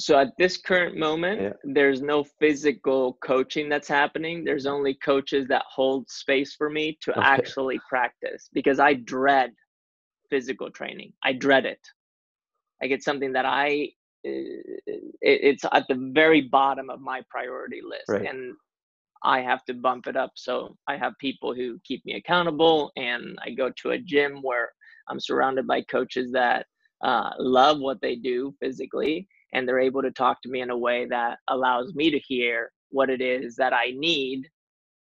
[0.00, 1.52] so at this current moment Yeah.
[1.64, 7.10] there's no physical coaching that's happening there's only coaches that hold space for me to
[7.12, 7.20] Okay.
[7.22, 9.52] actually practice because i dread
[10.30, 11.80] physical training i dread it
[12.82, 13.88] like it's something that i
[14.26, 14.30] uh,
[15.22, 18.28] it's at the very bottom of my priority list Right.
[18.28, 18.54] and
[19.22, 23.38] i have to bump it up so i have people who keep me accountable and
[23.44, 24.70] i go to a gym where
[25.08, 26.66] i'm surrounded by coaches that
[27.02, 30.76] uh, love what they do physically and they're able to talk to me in a
[30.76, 34.48] way that allows me to hear what it is that I need,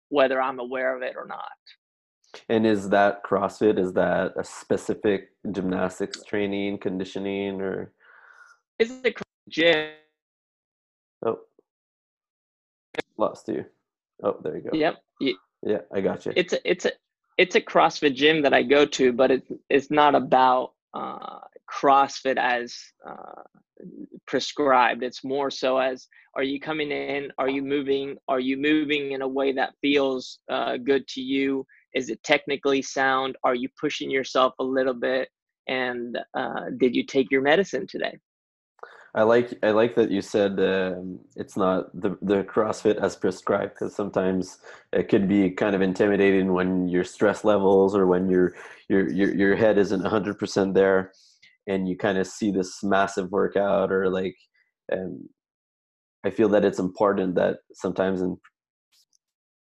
[0.10, 1.52] whether I'm aware of it or not.
[2.50, 7.92] and is that crossfit is that a specific gymnastics training conditioning or
[8.80, 9.14] It's a
[9.50, 9.92] gym.
[11.26, 11.40] oh
[13.18, 13.66] lost you
[14.24, 14.96] oh there you go Yep.
[15.64, 16.92] yeah i got you It's a it's a
[17.38, 22.38] it's a CrossFit gym that I go to, but it's it's not about uh, CrossFit
[22.38, 22.76] as
[23.08, 23.44] uh,
[24.26, 25.04] prescribed.
[25.04, 27.32] It's more so as are you coming in?
[27.38, 28.18] Are you moving?
[28.28, 31.66] Are you moving in a way that feels uh, good to you?
[31.96, 33.36] Is it technically sound?
[33.44, 35.30] Are you pushing yourself a little bit?
[35.68, 38.20] And uh, did you take your medicine today?
[39.16, 43.74] I like I like that you said um, it's not the the CrossFit as prescribed
[43.74, 44.60] because sometimes
[44.94, 48.54] it could be kind of intimidating when your stress levels or when your
[48.90, 51.14] your your your head isn't hundred percent there,
[51.68, 54.36] and you kind of see this massive workout or like,
[54.92, 55.28] um,
[56.26, 58.38] I feel that it's important that sometimes in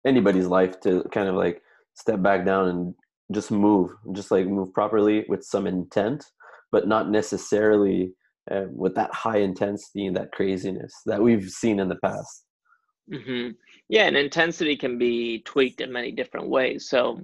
[0.05, 1.61] anybody's life to kind of like
[1.95, 2.95] step back down and
[3.31, 6.25] just move, just like move properly with some intent,
[6.71, 8.13] but not necessarily
[8.51, 12.45] uh, with that high intensity and that craziness that we've seen in the past.
[13.11, 13.49] hmm
[13.89, 16.89] Yeah, and intensity can be tweaked in many different ways.
[16.89, 17.21] So,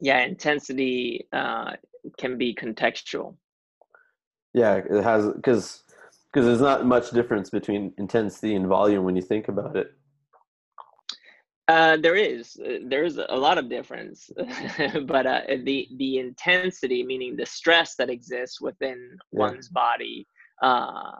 [0.00, 1.72] yeah, intensity uh,
[2.18, 3.36] can be contextual.
[4.56, 5.82] Yeah, it has because
[6.32, 9.92] because there's not much difference between intensity and volume when you think about it.
[11.68, 14.30] Uh, there is uh, there's a lot of difference,
[15.06, 19.40] but uh, the the intensity, meaning the stress that exists within Yeah.
[19.40, 20.26] one's body,
[20.62, 21.12] uh,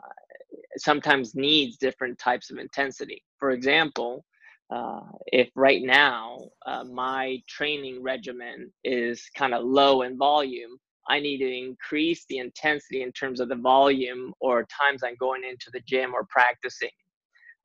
[0.77, 3.23] sometimes needs different types of intensity.
[3.37, 4.25] For example,
[4.71, 11.19] uh, if right now uh, my training regimen is kind of low in volume, I
[11.19, 15.69] need to increase the intensity in terms of the volume or times I'm going into
[15.71, 16.89] the gym or practicing.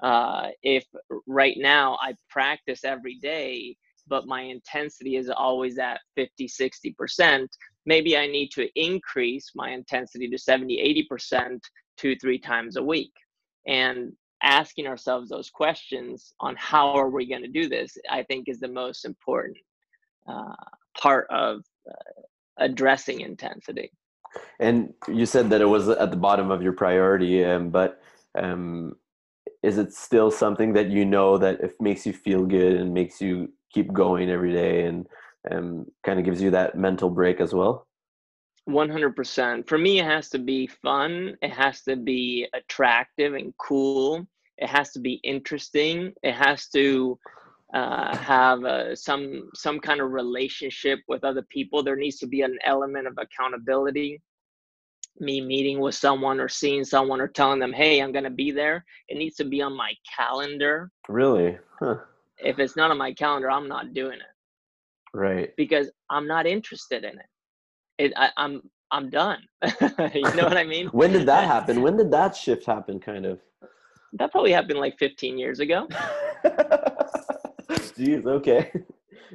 [0.02, 0.84] Uh, if
[1.26, 3.76] right now I practice every day,
[4.08, 7.46] but my intensity is always at 50, 60%,
[7.86, 11.60] maybe I need to increase my intensity to 70, 80%
[11.96, 13.12] two, three times a week.
[13.66, 18.48] And asking ourselves those questions on how are we going to do this, I think
[18.48, 19.56] is the most important
[20.28, 20.54] uh,
[21.00, 22.22] part of uh,
[22.58, 23.90] addressing intensity.
[24.60, 28.00] And you said that it was at the bottom of your priority, um, but
[28.38, 28.94] um,
[29.62, 33.20] is it still something that you know that if makes you feel good and makes
[33.20, 35.06] you keep going every day and
[35.50, 37.86] um, kind of gives you that mental break as well?
[38.68, 39.68] 100%.
[39.68, 41.36] For me, it has to be fun.
[41.42, 44.26] It has to be attractive and cool.
[44.58, 46.12] It has to be interesting.
[46.22, 47.18] It has to
[47.72, 51.82] uh, have uh, some some kind of relationship with other people.
[51.82, 54.20] There needs to be an element of accountability.
[55.20, 58.50] Me meeting with someone or seeing someone or telling them, "Hey, I'm going to be
[58.50, 60.90] there." It needs to be on my calendar.
[61.08, 61.58] Really?
[61.78, 61.96] Huh.
[62.38, 65.54] If it's not on my calendar, I'm not doing it Right.
[65.56, 67.26] because I'm not interested in it.
[67.98, 69.38] It I, I'm I'm done.
[70.14, 70.88] you know what I mean?
[70.88, 71.82] When did that happen?
[71.86, 72.98] When did that shift happen?
[73.00, 73.40] Kind of.
[74.14, 75.88] That probably happened like 15 years ago.
[77.96, 78.26] Jeez.
[78.26, 78.72] Okay.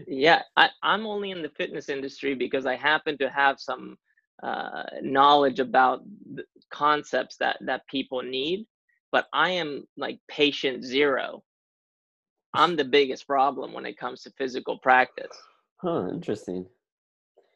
[0.05, 3.97] Yeah, I, I'm only in the fitness industry because I happen to have some
[4.43, 6.03] uh, knowledge about
[6.35, 8.67] the concepts that that people need.
[9.11, 11.43] But I am like patient zero.
[12.53, 15.35] I'm the biggest problem when it comes to physical practice.
[15.77, 16.09] Huh.
[16.11, 16.65] Interesting.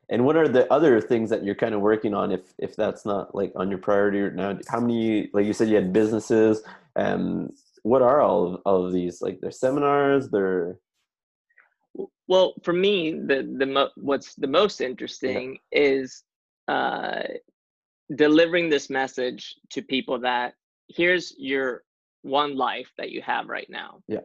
[0.10, 3.06] And what are the other things that you're kind of working on if if that's
[3.06, 4.60] not like on your priority right now?
[4.68, 6.64] How many like you said you had businesses
[6.96, 9.22] and what are all of, all of these?
[9.22, 10.78] Like they're seminars, they're
[12.28, 16.24] Well, for me, the the mo- what's the most interesting is
[16.68, 17.24] uh,
[18.16, 20.54] delivering this message to people that
[20.88, 21.84] here's your
[22.22, 24.00] one life that you have right now.
[24.08, 24.20] Yeah.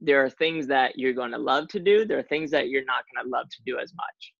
[0.00, 2.04] There are things that you're going to love to do.
[2.04, 4.32] There are things that you're not going to love to do as much.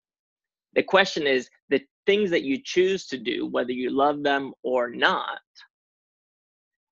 [0.74, 4.90] The question is the things that you choose to do, whether you love them or
[4.90, 5.40] not,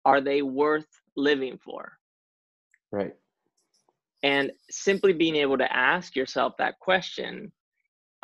[0.04, 1.92] are they worth living for?
[2.92, 3.14] right.
[4.26, 7.52] And simply being able to ask yourself that question,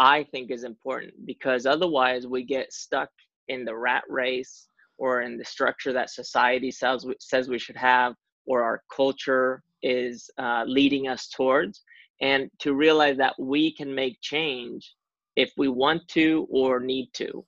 [0.01, 3.09] I think is important because otherwise we get stuck
[3.47, 4.67] in the rat race
[4.99, 10.29] or in the structure that society says, says we should have or our culture is
[10.39, 11.83] uh, leading us towards.
[12.21, 14.95] And to realize that we can make change
[15.37, 17.45] if we want to or need to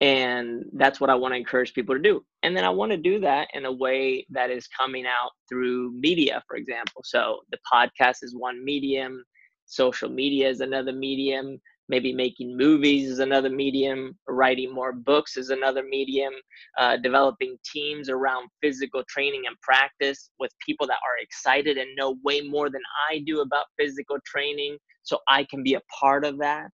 [0.00, 2.96] and that's what i want to encourage people to do and then i want to
[2.96, 7.02] do that in a way that is coming out through media for example.
[7.04, 9.24] So the podcast is one medium
[9.66, 11.58] social media is another medium
[11.90, 16.32] maybe making movies is another medium writing more books is another medium
[16.78, 22.16] uh, developing teams around physical training and practice with people that are excited and know
[22.24, 26.38] way more than i do about physical training so i can be a part of
[26.38, 26.70] that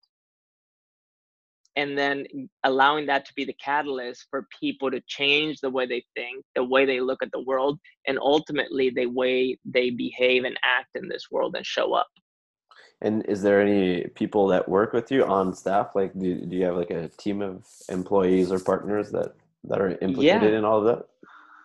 [1.80, 2.26] and then
[2.64, 6.62] allowing that to be the catalyst for people to change the way they think the
[6.62, 11.08] way they look at the world and ultimately the way they behave and act in
[11.08, 12.08] this world and show up.
[13.00, 15.92] And is there any people that work with you on staff?
[15.94, 19.96] Like do, do you have like a team of employees or partners that that are
[20.02, 20.58] implicated yeah.
[20.58, 21.06] in all of that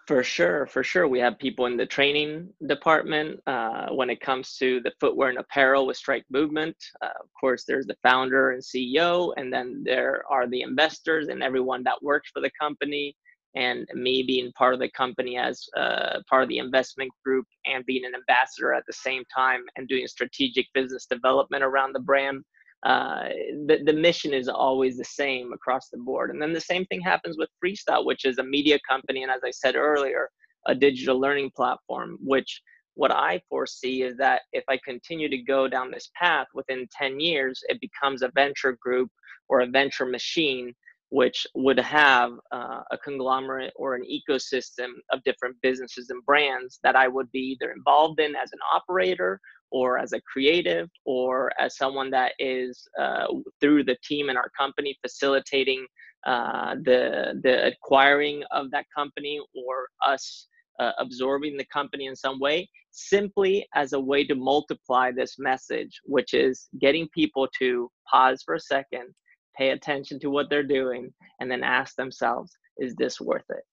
[0.07, 1.07] for sure, for sure.
[1.07, 5.39] We have people in the training department uh, when it comes to the footwear and
[5.39, 6.75] apparel with Strike Movement.
[7.01, 11.41] Uh, of course, there's the founder and CEO, and then there are the investors and
[11.41, 13.15] everyone that works for the company.
[13.55, 17.85] And me being part of the company as uh, part of the investment group and
[17.85, 22.43] being an ambassador at the same time and doing strategic business development around the brand
[22.85, 23.29] uh,
[23.65, 26.29] the, the mission is always the same across the board.
[26.29, 29.23] And then the same thing happens with Freestyle, which is a media company.
[29.23, 30.29] And as I said earlier,
[30.67, 32.61] a digital learning platform, which
[32.93, 37.19] what I foresee is that if I continue to go down this path within 10
[37.19, 39.09] years, it becomes a venture group
[39.49, 40.71] or a venture machine,
[41.09, 46.95] which would have uh, a conglomerate or an ecosystem of different businesses and brands that
[46.95, 51.77] I would be either involved in as an operator or as a creative or as
[51.77, 53.25] someone that is uh,
[53.59, 55.85] through the team in our company facilitating
[56.25, 60.47] uh, the the acquiring of that company or us
[60.79, 65.99] uh, absorbing the company in some way simply as a way to multiply this message
[66.05, 69.13] which is getting people to pause for a second
[69.57, 73.63] pay attention to what they're doing and then ask themselves is this worth it?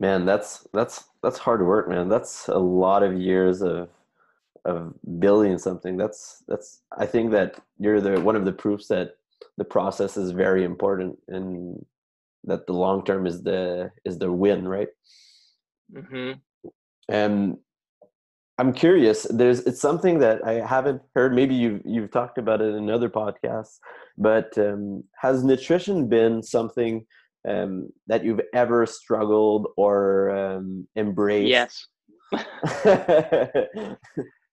[0.00, 2.08] Man that's that's that's hard work man.
[2.08, 3.88] That's a lot of years of
[4.64, 9.16] of building something that's that's i think that you're the one of the proofs that
[9.58, 11.84] the process is very important and
[12.44, 14.88] that the long term is the is the win right?
[15.94, 16.32] Mm-hmm.
[17.08, 17.58] and
[18.58, 22.74] i'm curious there's it's something that i haven't heard maybe you've you've talked about it
[22.74, 23.78] in other podcasts
[24.16, 27.04] but um, has nutrition been something
[27.46, 31.48] um, that you've ever struggled or um, embraced?
[31.48, 31.86] Yes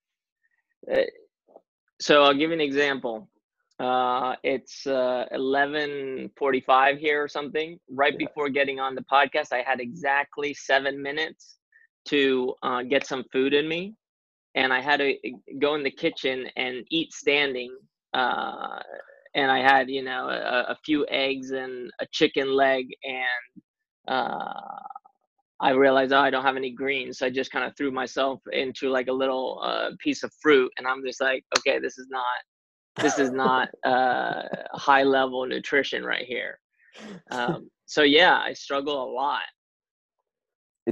[1.99, 3.29] so I'll give you an example.
[3.79, 7.79] Uh, it's uh, 11:45 here or something.
[7.89, 8.27] Right yeah.
[8.27, 11.57] before getting on the podcast, I had exactly seven minutes
[12.05, 13.95] to uh, get some food in me,
[14.55, 17.75] and I had to uh, go in the kitchen and eat standing.
[18.13, 18.79] Uh,
[19.33, 23.63] and I had, you know, a, a, few eggs and a chicken leg and
[24.09, 24.43] uh,
[25.61, 27.19] I realized, oh, I don't have any greens.
[27.19, 30.71] So I just kind of threw myself into like a little uh, piece of fruit.
[30.77, 34.41] And I'm just like, okay, this is not, this is not uh,
[34.73, 36.59] high level nutrition right here.
[37.31, 39.43] Um, so yeah, I struggle a lot.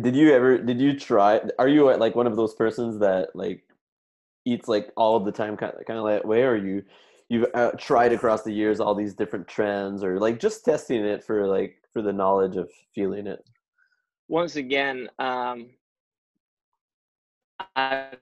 [0.01, 3.63] Did you ever, did you try, are you like one of those persons that like
[4.45, 6.43] eats like all of the time kind of, kind of that way?
[6.43, 6.83] Or you,
[7.27, 11.21] you've uh, tried across the years all these different trends or like just testing it
[11.21, 13.43] for like, for the knowledge of feeling it?
[14.29, 15.67] Once again, um,
[17.75, 18.19] I've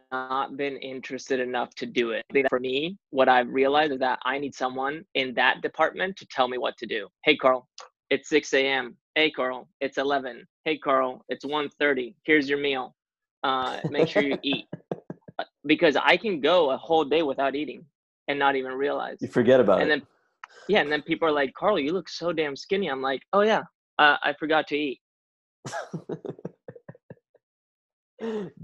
[0.00, 2.24] not been interested enough to do it.
[2.48, 6.48] For me, what I've realized is that I need someone in that department to tell
[6.48, 7.08] me what to do.
[7.24, 7.68] Hey, Carl,
[8.08, 8.96] it's 6 a.m.
[9.16, 10.46] Hey, Carl, it's 11.
[10.64, 12.14] Hey, Carl, it's 1.30.
[12.22, 12.94] Here's your meal.
[13.42, 14.64] Uh, make sure you eat.
[15.36, 17.84] Uh, because I can go a whole day without eating
[18.28, 19.16] and not even realize.
[19.20, 19.92] You forget about and it.
[19.94, 20.08] And then,
[20.68, 22.86] yeah, and then people are like, Carl, you look so damn skinny.
[22.86, 23.64] I'm like, oh, yeah,
[23.98, 25.00] uh, I forgot to eat.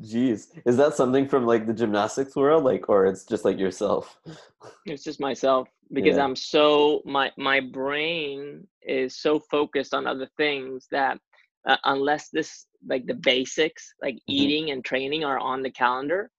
[0.00, 4.18] Jeez, is that something from like the gymnastics world, like, or it's just like yourself?
[4.86, 6.24] It's just myself because yeah.
[6.24, 11.18] I'm so my my brain is so focused on other things that
[11.68, 14.32] uh, unless this like the basics like mm-hmm.
[14.32, 16.30] eating and training are on the calendar,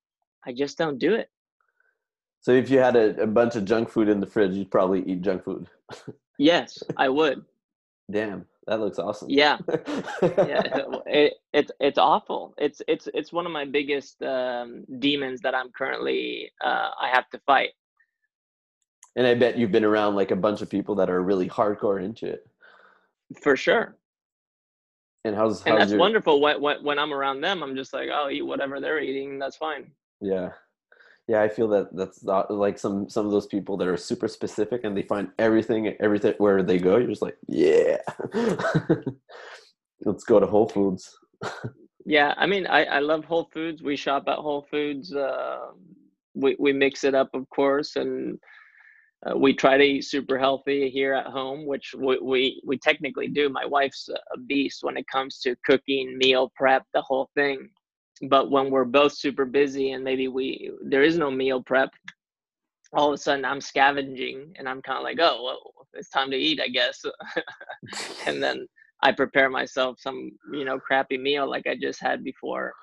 [0.45, 1.29] I just don't do it.
[2.39, 5.03] So if you had a, a bunch of junk food in the fridge, you'd probably
[5.03, 5.67] eat junk food.
[6.39, 7.45] yes, I would.
[8.09, 9.29] Damn That looks awesome.
[9.29, 9.57] Yeah,
[10.21, 10.61] yeah.
[11.05, 12.53] It, it's it's awful.
[12.57, 17.29] It's it's it's one of my biggest um, demons that I'm currently uh, I have
[17.31, 17.71] to fight.
[19.17, 22.01] And I bet you've been around like a bunch of people that are really hardcore
[22.01, 22.47] into it.
[23.41, 23.97] For sure.
[25.25, 25.99] And how's, how's and that's your...
[25.99, 26.39] wonderful.
[26.39, 29.37] When, when when I'm around them, I'm just like, oh, eat whatever they're eating.
[29.37, 29.91] That's fine.
[30.21, 30.51] Yeah,
[31.27, 31.41] yeah.
[31.41, 34.83] I feel that that's not, like some some of those people that are super specific
[34.83, 36.97] and they find everything everything where they go.
[36.97, 37.97] You're just like, yeah,
[40.05, 41.17] let's go to Whole Foods.
[42.05, 43.81] yeah, I mean, I I love Whole Foods.
[43.81, 45.13] We shop at Whole Foods.
[45.13, 45.71] Uh,
[46.33, 48.39] we we mix it up, of course, and
[49.25, 53.27] uh, we try to eat super healthy here at home, which we, we, we technically
[53.27, 53.49] do.
[53.49, 57.69] My wife's a beast when it comes to cooking, meal prep, the whole thing.
[58.29, 61.89] But when we're both super busy and maybe we there is no meal prep,
[62.93, 66.31] all of a sudden I'm scavenging and I'm kind of like, oh, well, it's time
[66.31, 67.03] to eat, I guess.
[68.25, 68.67] and then
[69.03, 72.73] I prepare myself some, you know, crappy meal like I just had before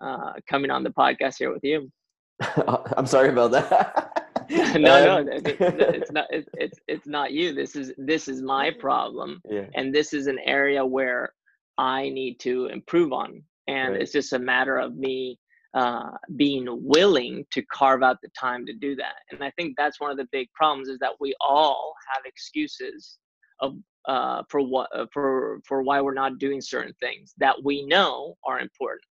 [0.00, 1.90] uh, coming on the podcast here with you.
[2.96, 4.10] I'm sorry about that.
[4.50, 6.26] no, um, no, it's not.
[6.30, 7.54] It's, it's it's not you.
[7.54, 9.66] This is this is my problem, yeah.
[9.74, 11.32] and this is an area where
[11.78, 14.02] I need to improve on, and right.
[14.02, 15.38] it's just a matter of me
[15.74, 19.14] uh, being willing to carve out the time to do that.
[19.30, 23.18] And I think that's one of the big problems is that we all have excuses
[23.60, 27.84] of uh, for what uh, for for why we're not doing certain things that we
[27.86, 29.02] know are important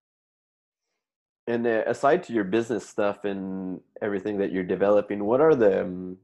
[1.47, 5.81] and uh, aside to your business stuff and everything that you're developing what are the
[5.81, 6.17] um,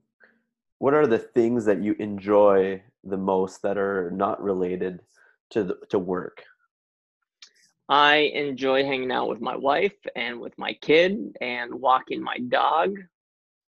[0.77, 5.01] what are the things that you enjoy the most that are not related
[5.49, 6.43] to the, to work
[7.89, 12.95] i enjoy hanging out with my wife and with my kid and walking my dog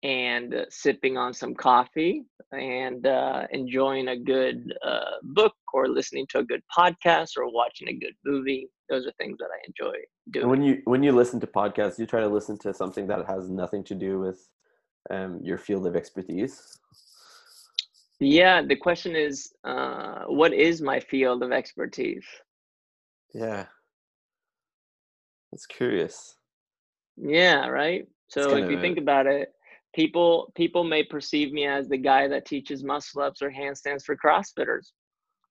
[0.03, 6.25] and uh, sipping on some coffee and uh, enjoying a good uh, book or listening
[6.29, 8.67] to a good podcast or watching a good movie.
[8.89, 9.97] Those are things that i enjoy
[10.31, 13.25] doing when you when you listen to podcasts you try to listen to something that
[13.25, 14.49] has nothing to do with
[15.09, 16.77] um, your field of expertise?
[18.19, 22.25] Yeah the question is uh, what is my field of expertise?
[23.33, 23.67] Yeah
[25.51, 26.35] that's curious.
[27.17, 28.07] Yeah right?
[28.29, 29.49] So if you think about it
[29.93, 34.15] people people may perceive me as the guy that teaches muscle ups or handstands for
[34.15, 34.91] crossfitters.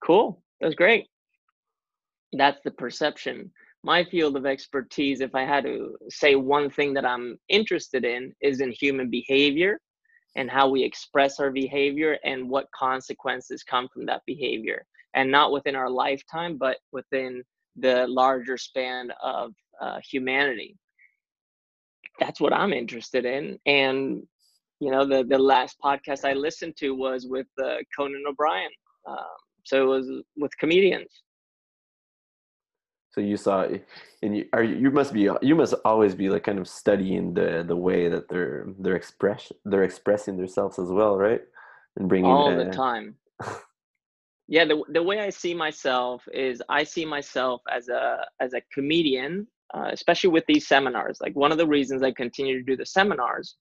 [0.05, 0.42] Cool.
[0.61, 1.07] That's great.
[2.32, 3.51] That's the perception.
[3.82, 8.32] My field of expertise if i had to say one thing that i'm interested in
[8.40, 9.78] is in human behavior
[10.36, 14.86] and how we express our behavior and what consequences come from that behavior.
[15.14, 17.42] And not within our lifetime but within
[17.76, 20.76] the larger span of uh, humanity
[22.20, 23.58] that's what I'm interested in.
[23.66, 24.22] And
[24.78, 28.70] you know, the the last podcast I listened to was with uh, Conan O'Brien.
[29.08, 29.16] Um,
[29.64, 31.22] so it was with comedians.
[33.12, 33.66] So you saw,
[34.22, 37.64] and you are you must be you must always be like kind of studying the
[37.66, 41.42] the way that they're they're express they're expressing themselves as well, right?
[41.96, 43.16] And bringing all the time.
[44.48, 48.62] yeah, the the way I see myself is I see myself as a as a
[48.72, 51.18] comedian uh, especially with these seminars.
[51.20, 53.56] Like one of the reasons I continue to do the seminars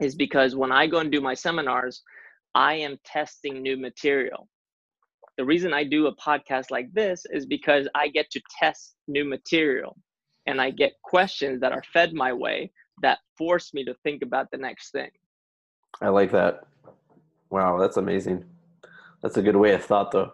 [0.00, 2.02] is because when I go and do my seminars,
[2.54, 4.48] I am testing new material.
[5.36, 9.24] The reason I do a podcast like this is because I get to test new
[9.24, 9.96] material
[10.46, 14.50] and I get questions that are fed my way that force me to think about
[14.50, 15.10] the next thing.
[16.00, 16.66] I like that.
[17.50, 18.44] Wow, that's amazing.
[19.22, 20.32] That's a good way of thought, though.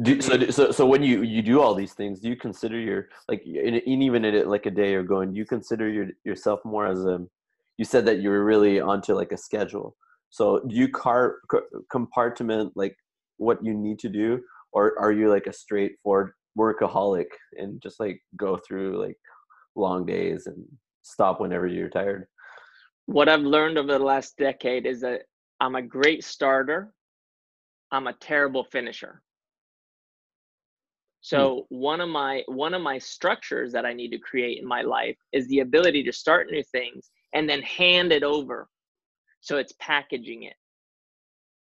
[0.00, 3.08] Do, so, so, so when you you do all these things, do you consider your
[3.28, 5.32] like in, in even in like a day or going?
[5.32, 7.20] Do you consider your yourself more as a?
[7.76, 9.94] You said that you were really onto like a schedule.
[10.30, 11.36] So do you car
[11.90, 12.96] compartment like
[13.36, 14.40] what you need to do,
[14.72, 17.26] or are you like a straightforward workaholic
[17.58, 19.18] and just like go through like
[19.74, 20.64] long days and
[21.02, 22.26] stop whenever you're tired?
[23.06, 25.24] What I've learned over the last decade is that
[25.60, 26.94] I'm a great starter.
[27.90, 29.20] I'm a terrible finisher.
[31.22, 31.36] Hmm.
[31.36, 34.82] So one of my one of my structures that I need to create in my
[34.82, 38.68] life is the ability to start new things and then hand it over.
[39.40, 40.54] So it's packaging it.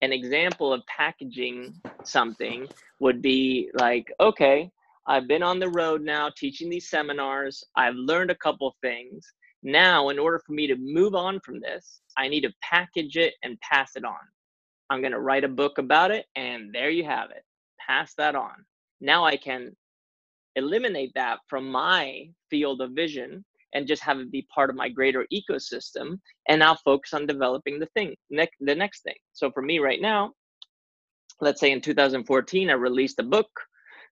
[0.02, 1.74] An example of packaging
[2.04, 2.66] something
[3.00, 4.70] would be like, okay,
[5.06, 7.62] I've been on the road now teaching these seminars.
[7.76, 9.26] I've learned a couple things.
[9.62, 13.34] Now, in order for me to move on from this, I need to package it
[13.42, 14.16] and pass it on.
[14.88, 17.44] I'm going to write a book about it, and there you have it.
[17.86, 18.64] Pass that on
[19.00, 19.76] now I can
[20.56, 24.88] eliminate that from my field of vision and just have it be part of my
[24.88, 29.14] greater ecosystem and now focus on developing the thing next the next thing.
[29.32, 30.32] So for me right now
[31.40, 33.50] let's say in 2014 i released a book.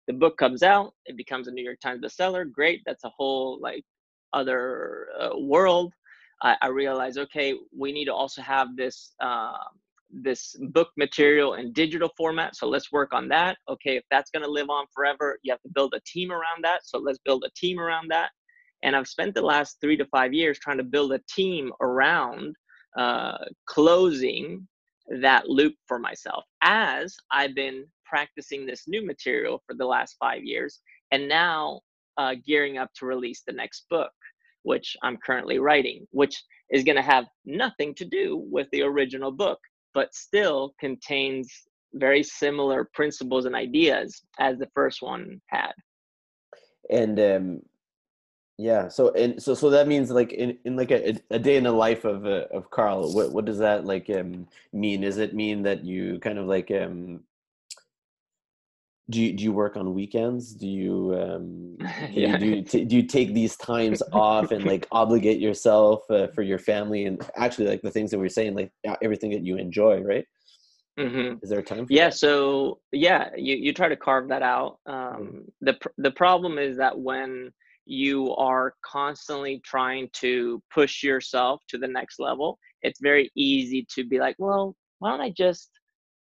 [0.07, 3.59] The book comes out it becomes a new york times bestseller great that's a whole
[3.61, 3.85] like
[4.33, 5.93] other uh, world.
[6.43, 6.69] I, I
[7.19, 9.65] okay we need to also have this uh,
[10.11, 13.59] this book material in digital format so let's work on that.
[13.69, 16.63] Okay if that's going to live on forever you have to build a team around
[16.63, 18.31] that so let's build a team around that.
[18.83, 22.55] And i've spent the last three to five years trying to build a team around
[22.97, 24.67] uh, closing
[25.21, 30.43] that loop for myself as I've been practicing this new material for the last five
[30.43, 30.81] years
[31.13, 31.81] and now
[32.17, 34.13] uh, gearing up to release the next book,
[34.63, 39.31] which I'm currently writing, which is going to have nothing to do with the original
[39.31, 39.59] book,
[39.99, 41.53] but still contains
[41.95, 45.73] very similar principles and ideas as the first one had.
[46.89, 47.63] And um,
[48.59, 48.87] yeah.
[48.87, 51.73] So and so so that means like in, in like a, a day in the
[51.73, 53.13] life of uh, of Carl.
[53.13, 55.01] What what does that like um mean?
[55.01, 57.25] Does it mean that you kind of like um
[59.11, 60.55] do you, do you work on weekends?
[60.55, 62.33] Do you um do yeah.
[62.33, 66.27] you, do you, t- do you take these times off and like obligate yourself uh,
[66.29, 68.71] for your family and actually like the things that we're saying like
[69.03, 70.27] everything that you enjoy, right?
[70.99, 71.39] Mm-hmm.
[71.43, 71.87] Is there a time?
[71.89, 72.07] yeah.
[72.09, 72.15] That?
[72.15, 74.79] So yeah, you you try to carve that out.
[74.87, 75.17] Mm-hmm.
[75.17, 75.39] Um, mm-hmm.
[75.63, 77.51] The pr- the problem is that when
[77.87, 84.05] you are constantly trying to push yourself to the next level, it's very easy to
[84.05, 85.71] be like, well, why don't I just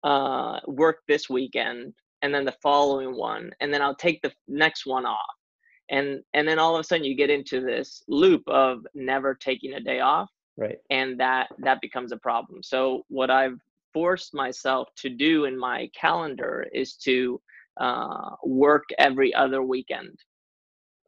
[0.03, 4.87] uh, work this weekend and then the following one, and then I'll take the next
[4.87, 5.19] one off.
[5.91, 9.75] And, and then all of a sudden you get into this loop of never taking
[9.75, 13.59] a day off right and that that becomes a problem so what i've
[13.93, 17.41] forced myself to do in my calendar is to
[17.81, 20.15] uh, work every other weekend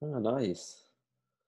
[0.05, 0.83] Oh, nice.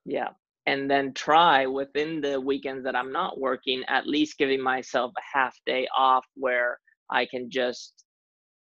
[0.05, 0.29] Yeah.
[0.67, 5.39] And then try within the weekends that I'm not working, at least giving myself a
[5.39, 6.79] half day off where
[7.11, 8.05] I can just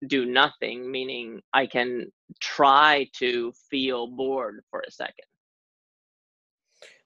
[0.06, 5.24] do nothing, meaning I can try to feel bored for a second.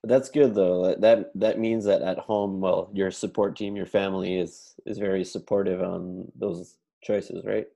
[0.03, 0.95] That's good though.
[0.95, 5.25] That that means that at home, well, your support team, your family is is very
[5.25, 7.67] supportive on those choices, right?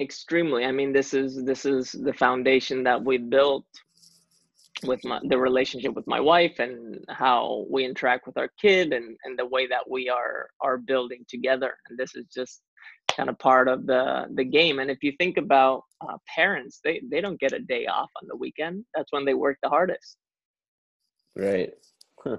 [0.00, 0.64] Extremely.
[0.64, 3.66] I mean, this is this is the foundation that we built
[4.84, 9.16] with my the relationship with my wife and how we interact with our kid and
[9.24, 12.62] and the way that we are are building together and this is just
[13.20, 17.02] kind of part of the the game and if you think about uh, parents they
[17.10, 20.16] they don't get a day off on the weekend that's when they work the hardest
[21.36, 21.70] right
[22.24, 22.38] huh.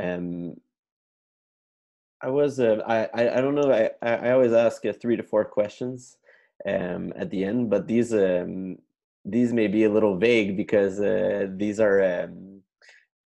[0.00, 0.54] um
[2.22, 3.90] i was uh, I, I don't know i
[4.26, 6.16] i always ask uh, three to four questions
[6.72, 8.78] um at the end but these um
[9.24, 12.62] these may be a little vague because uh, these are um,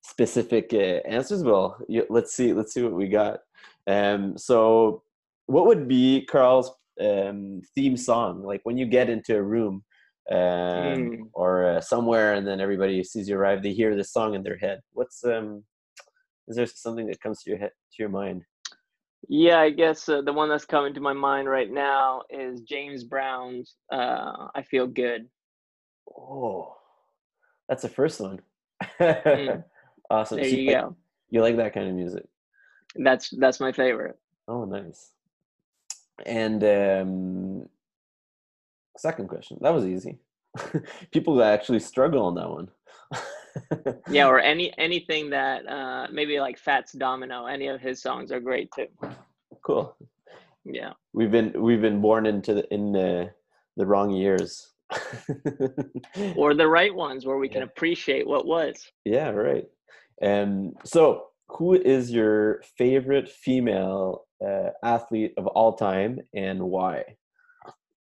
[0.03, 1.43] specific uh, answers.
[1.43, 2.53] Well, you, let's see.
[2.53, 3.41] Let's see what we got.
[3.87, 5.04] Um, so,
[5.47, 6.71] what would be Carl's
[7.01, 8.43] um, theme song?
[8.43, 9.85] Like when you get into a room
[10.31, 11.19] um, mm.
[11.33, 14.59] or uh, somewhere, and then everybody sees you arrive, they hear this song in their
[14.59, 14.81] head.
[14.93, 15.65] What's um?
[16.47, 18.43] Is there something that comes to your head to your mind?
[19.29, 23.05] Yeah, I guess uh, the one that's coming to my mind right now is James
[23.05, 25.29] Brown's uh, "I Feel Good."
[26.11, 26.75] Oh,
[27.69, 28.41] that's the first one.
[29.01, 29.65] Mm.
[30.11, 30.39] awesome.
[30.39, 30.97] There so you, go.
[31.31, 32.27] you like that kind of music?
[32.97, 34.19] That's that's my favorite.
[34.47, 35.14] Oh, nice.
[36.27, 37.69] And um,
[38.97, 39.59] second question.
[39.61, 40.19] That was easy.
[41.13, 42.71] People actually struggle on that one.
[44.09, 47.47] yeah, or any anything that uh, maybe like Fats Domino.
[47.47, 48.87] Any of his songs are great too.
[49.65, 49.97] Cool.
[50.65, 50.93] Yeah.
[51.13, 53.31] We've been we've been born into the in the
[53.77, 54.71] the wrong years.
[56.37, 58.77] or the right ones where we can appreciate what was.
[59.05, 59.65] Yeah, right.
[60.21, 67.05] And so, who is your favorite female uh, athlete of all time and why?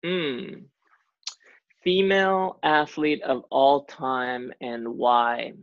[0.05, 0.65] Mm.
[1.83, 5.53] Female athlete of all time and why?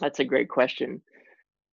[0.00, 1.02] That's a great question.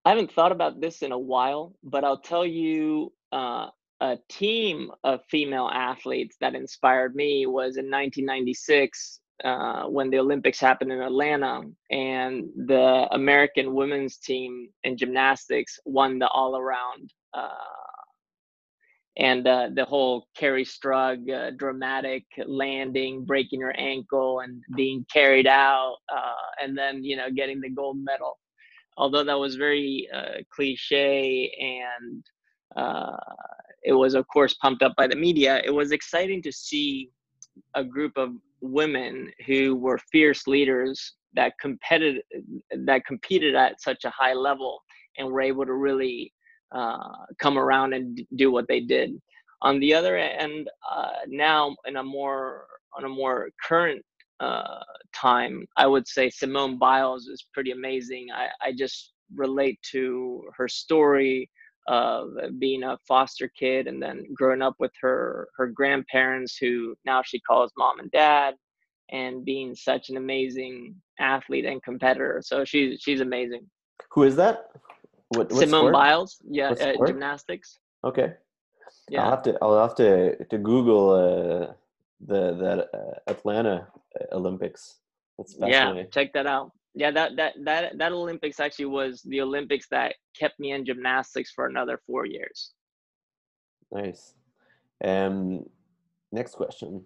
[0.06, 3.68] I haven't thought about this in a while, but I'll tell you uh,
[4.02, 10.60] a team of female athletes that inspired me was in 1996 uh, when the Olympics
[10.60, 11.62] happened in Atlanta,
[11.92, 17.14] and the American women's team in gymnastics won the all around.
[17.34, 17.50] Uh,
[19.18, 25.48] and uh, the whole Kerri Strug uh, dramatic landing, breaking her ankle, and being carried
[25.48, 28.40] out, uh, and then you know getting the gold medal.
[28.98, 30.08] Although that was very
[30.54, 32.24] cliche and
[33.84, 37.10] it was of course pumped up by the media it was exciting to see
[37.76, 42.22] a group of women who were fierce leaders that competed
[42.86, 44.82] that competed at such a high level
[45.18, 46.34] and were able to really
[46.74, 49.12] uh, come around and do what they did.
[49.62, 52.66] On the other end, uh, now in a more
[52.98, 54.04] on a more current
[54.40, 54.84] uh,
[55.14, 58.28] time, I would say Simone Biles is pretty amazing.
[58.34, 61.50] I, I just relate to her story
[61.88, 67.22] of being a foster kid and then growing up with her her grandparents who now
[67.24, 68.56] she calls mom and dad
[69.12, 72.42] and being such an amazing athlete and competitor.
[72.44, 73.66] So she's she's amazing.
[74.12, 74.70] Who is that?
[75.30, 75.94] What, what simone sport?
[75.94, 76.38] biles.
[76.50, 77.80] Yeah uh, gymnastics.
[78.04, 78.34] Okay.
[79.10, 79.24] Yeah.
[79.24, 81.74] I'll have to i'll have to to google uh
[82.26, 83.88] the that uh, atlanta
[84.20, 84.98] uh, olympics.
[85.38, 89.88] That's yeah check that out yeah that that that that olympics actually was the olympics
[89.90, 92.72] that kept me in gymnastics for another four years.
[93.92, 94.34] Nice.
[95.04, 95.66] Um
[96.32, 97.06] next question.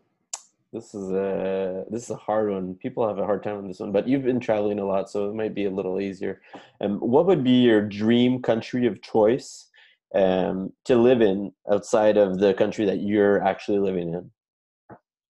[0.71, 2.75] This is a this is a hard one.
[2.75, 5.29] People have a hard time on this one but you've been traveling a lot so
[5.29, 6.41] it might be a little easier.
[6.81, 9.69] Um what would be your dream country of choice
[10.15, 14.31] um to live in outside of the country that you're actually living in?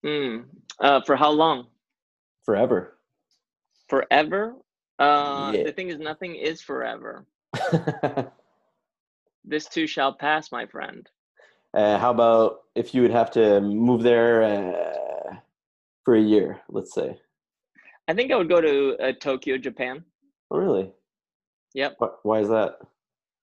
[0.06, 0.45] Mm,
[0.80, 1.68] uh, for how long?
[2.43, 2.93] Forever
[3.88, 4.56] forever?
[5.00, 5.64] Uh yeah.
[5.64, 7.26] the thing is nothing is forever.
[9.46, 11.10] This too shall pass my friend.
[11.74, 15.36] Uh, how about if you would have to move there uh,
[16.06, 17.20] for a year let's say?
[18.08, 20.04] I think i would go to uh, tokyo japan.
[20.52, 20.92] Oh really?
[21.74, 21.98] Yep.
[22.24, 22.78] Why is that?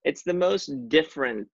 [0.04, 1.48] It's the most different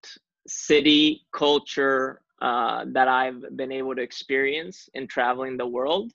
[0.47, 6.12] city culture uh, that i've been able to experience in traveling the world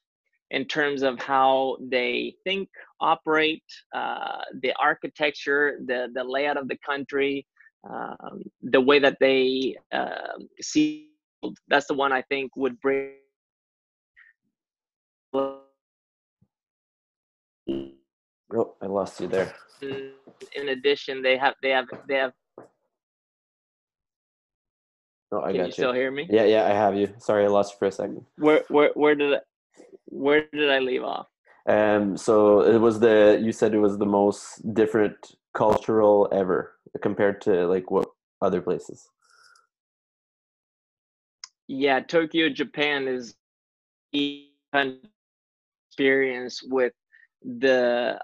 [0.51, 3.63] in terms of how they think, operate,
[3.95, 7.47] uh, the architecture, the, the layout of the country,
[7.89, 11.07] um, the way that they uh, see.
[11.67, 13.13] That's the one I think would bring.
[15.33, 15.61] Oh,
[18.81, 19.55] I lost you there.
[19.81, 22.33] In addition, they have they have they have.
[25.31, 25.65] Oh, I Can got you.
[25.67, 25.71] you.
[25.71, 26.27] Still hear me?
[26.29, 27.15] Yeah, yeah, I have you.
[27.17, 28.25] Sorry, I lost you for a second.
[28.37, 29.39] Where where where did
[30.05, 31.27] where did I leave off?
[31.67, 35.15] Um, so it was the you said it was the most different
[35.53, 38.09] cultural ever compared to like what
[38.41, 39.07] other places.
[41.67, 43.35] Yeah, Tokyo, Japan is
[45.93, 46.93] experience with
[47.43, 48.19] the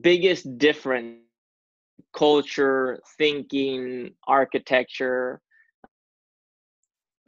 [0.00, 1.18] biggest difference
[2.14, 5.40] culture, thinking, architecture.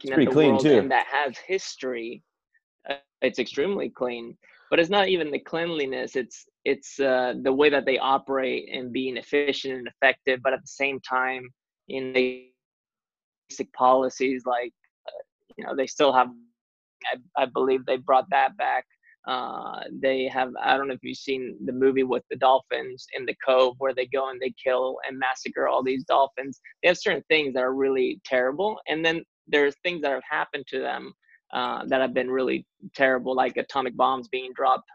[0.01, 0.79] It's pretty clean too.
[0.79, 2.23] And that has history
[3.21, 4.37] it's extremely clean
[4.69, 8.91] but it's not even the cleanliness it's it's uh, the way that they operate and
[8.91, 11.47] being efficient and effective but at the same time
[11.87, 12.49] in the
[13.49, 14.73] basic policies like
[15.07, 15.23] uh,
[15.57, 16.27] you know they still have
[17.05, 18.85] I, I believe they brought that back.
[19.27, 23.25] Uh, they have i don't know if you've seen the movie with the dolphins in
[23.25, 26.61] the cove where they go and they kill and massacre all these dolphins.
[26.81, 30.65] They have certain things that are really terrible and then there's things that have happened
[30.67, 31.13] to them
[31.53, 34.89] uh, that have been really terrible, like atomic bombs being dropped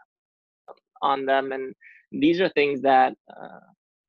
[1.01, 1.51] on them.
[1.51, 1.73] And
[2.11, 3.59] these are things that uh,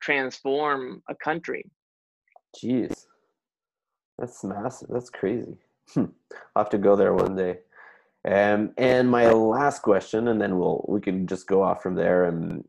[0.01, 1.65] transform a country.
[2.55, 3.05] Jeez,
[4.17, 4.89] that's massive.
[4.91, 5.57] That's crazy.
[5.93, 6.05] Hmm.
[6.55, 7.59] I'll have to go there one day.
[8.27, 12.25] Um, and my last question, and then we'll we can just go off from there.
[12.25, 12.63] And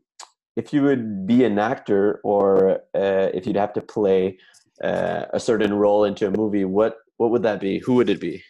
[0.55, 4.37] if you would be an actor, or uh, if you'd have to play
[4.83, 7.79] uh, a certain role into a movie, what what would that be?
[7.79, 8.43] Who would it be?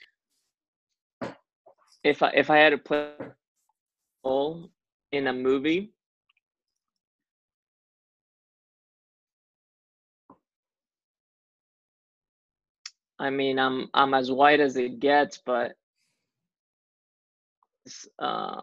[2.04, 3.32] If I if I had to play a
[4.24, 4.70] role
[5.12, 5.92] in a movie,
[13.20, 15.74] I mean, I'm I'm as white as it gets, but
[17.86, 18.62] it's uh,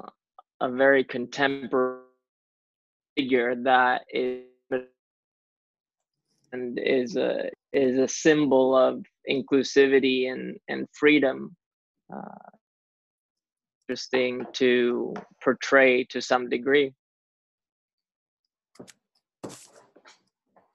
[0.61, 2.01] a very contemporary
[3.17, 4.43] figure that is
[6.53, 11.57] and is a is a symbol of inclusivity and and freedom.
[12.15, 12.51] Uh,
[13.89, 16.93] interesting to portray to some degree.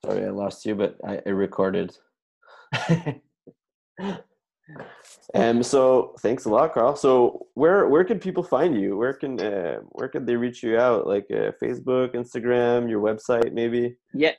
[0.04, 1.96] Sorry, I lost you, but I, I recorded.
[5.34, 5.62] um.
[5.62, 6.96] So thanks a lot, Carl.
[6.96, 8.96] So where where can people find you?
[8.96, 11.06] Where can uh, where can they reach you out?
[11.06, 13.96] Like uh, Facebook, Instagram, your website, maybe.
[14.14, 14.32] Yeah,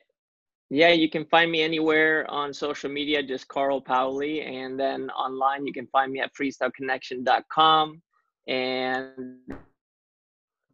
[0.69, 0.89] yeah.
[0.89, 5.74] You can find me anywhere on social media, just Carl Paoli, and then online you
[5.74, 8.01] can find me at freestyleconnection.com
[8.47, 9.37] and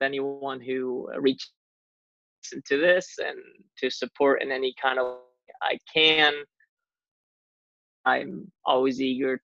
[0.01, 1.51] anyone who reaches
[2.53, 3.37] into this and
[3.77, 5.17] to support in any kind of
[5.61, 6.33] I can.
[8.05, 9.41] I'm always eager.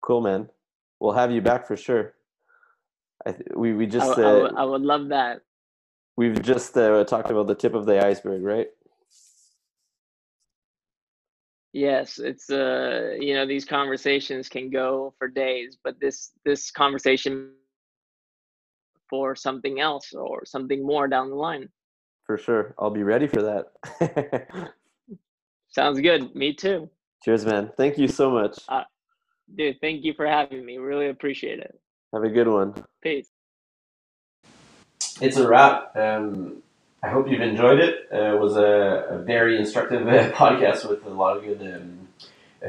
[0.00, 0.48] Cool, man.
[1.00, 2.14] We'll have you back for sure.
[3.26, 4.18] I th- we we just.
[4.18, 5.40] I, uh, I, would, I would love that.
[6.16, 8.68] we've just uh, talked about the tip of the iceberg, right?
[11.74, 17.50] Yes, it's uh you know these conversations can go for days, but this this conversation
[19.10, 21.68] for something else or something more down the line.
[22.26, 22.74] For sure.
[22.78, 24.72] I'll be ready for that.
[25.68, 26.34] Sounds good.
[26.36, 26.88] Me too.
[27.24, 27.72] Cheers, man.
[27.76, 28.60] Thank you so much.
[28.68, 28.84] Uh,
[29.56, 30.78] dude, thank you for having me.
[30.78, 31.78] Really appreciate it.
[32.14, 32.72] Have a good one.
[33.02, 33.30] Peace.
[35.20, 35.96] It's a wrap.
[35.96, 36.62] Um,
[37.04, 38.08] I hope you've enjoyed it.
[38.10, 42.08] Uh, it was a, a very instructive uh, podcast with a lot of good um,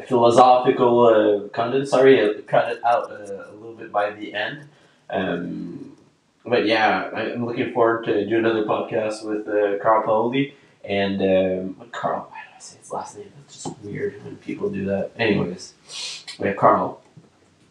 [0.08, 1.88] philosophical uh, content.
[1.88, 4.68] Sorry, I cut it out uh, a little bit by the end.
[5.10, 5.96] Um,
[6.46, 11.90] but yeah, I'm looking forward to do another podcast with uh, Carl Paoli and um,
[11.94, 12.28] Carl.
[12.30, 13.32] Why did I say his last name?
[13.46, 15.12] It's just weird when people do that.
[15.18, 17.02] Anyways, we have Carl,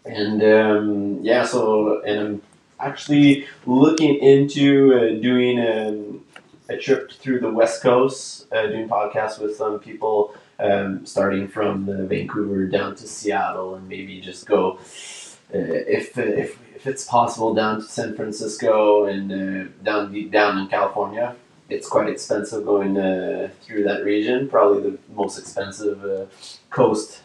[0.06, 1.44] and um, yeah.
[1.44, 2.42] So and I'm
[2.80, 6.23] actually looking into uh, doing um,
[6.68, 12.08] a trip through the West Coast, uh, doing podcasts with some people, um, starting from
[12.08, 14.78] Vancouver down to Seattle, and maybe just go
[15.54, 20.58] uh, if if if it's possible down to San Francisco and uh, down deep down
[20.58, 21.36] in California.
[21.70, 24.48] It's quite expensive going uh, through that region.
[24.48, 26.26] Probably the most expensive uh,
[26.68, 27.22] coast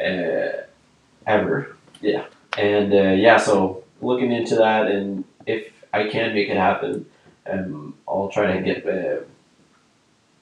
[0.00, 0.62] uh,
[1.26, 1.76] ever.
[2.00, 7.06] Yeah, and uh, yeah, so looking into that, and if I can make it happen,
[7.46, 9.24] um, I'll try to get uh,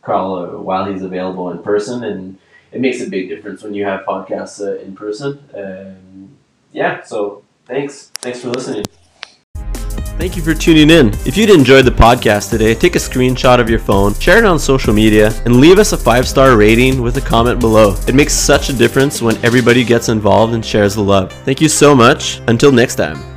[0.03, 2.39] Carl uh, while he's available in person, and
[2.73, 5.39] it makes a big difference when you have podcasts uh, in person.
[5.55, 6.37] Um,
[6.73, 8.85] yeah, so thanks, thanks for listening.
[10.19, 11.09] Thank you for tuning in.
[11.27, 14.59] If you'd enjoyed the podcast today, take a screenshot of your phone, share it on
[14.59, 17.97] social media, and leave us a five star rating with a comment below.
[18.07, 21.33] It makes such a difference when everybody gets involved and shares the love.
[21.45, 22.41] Thank you so much.
[22.47, 23.32] Until next time.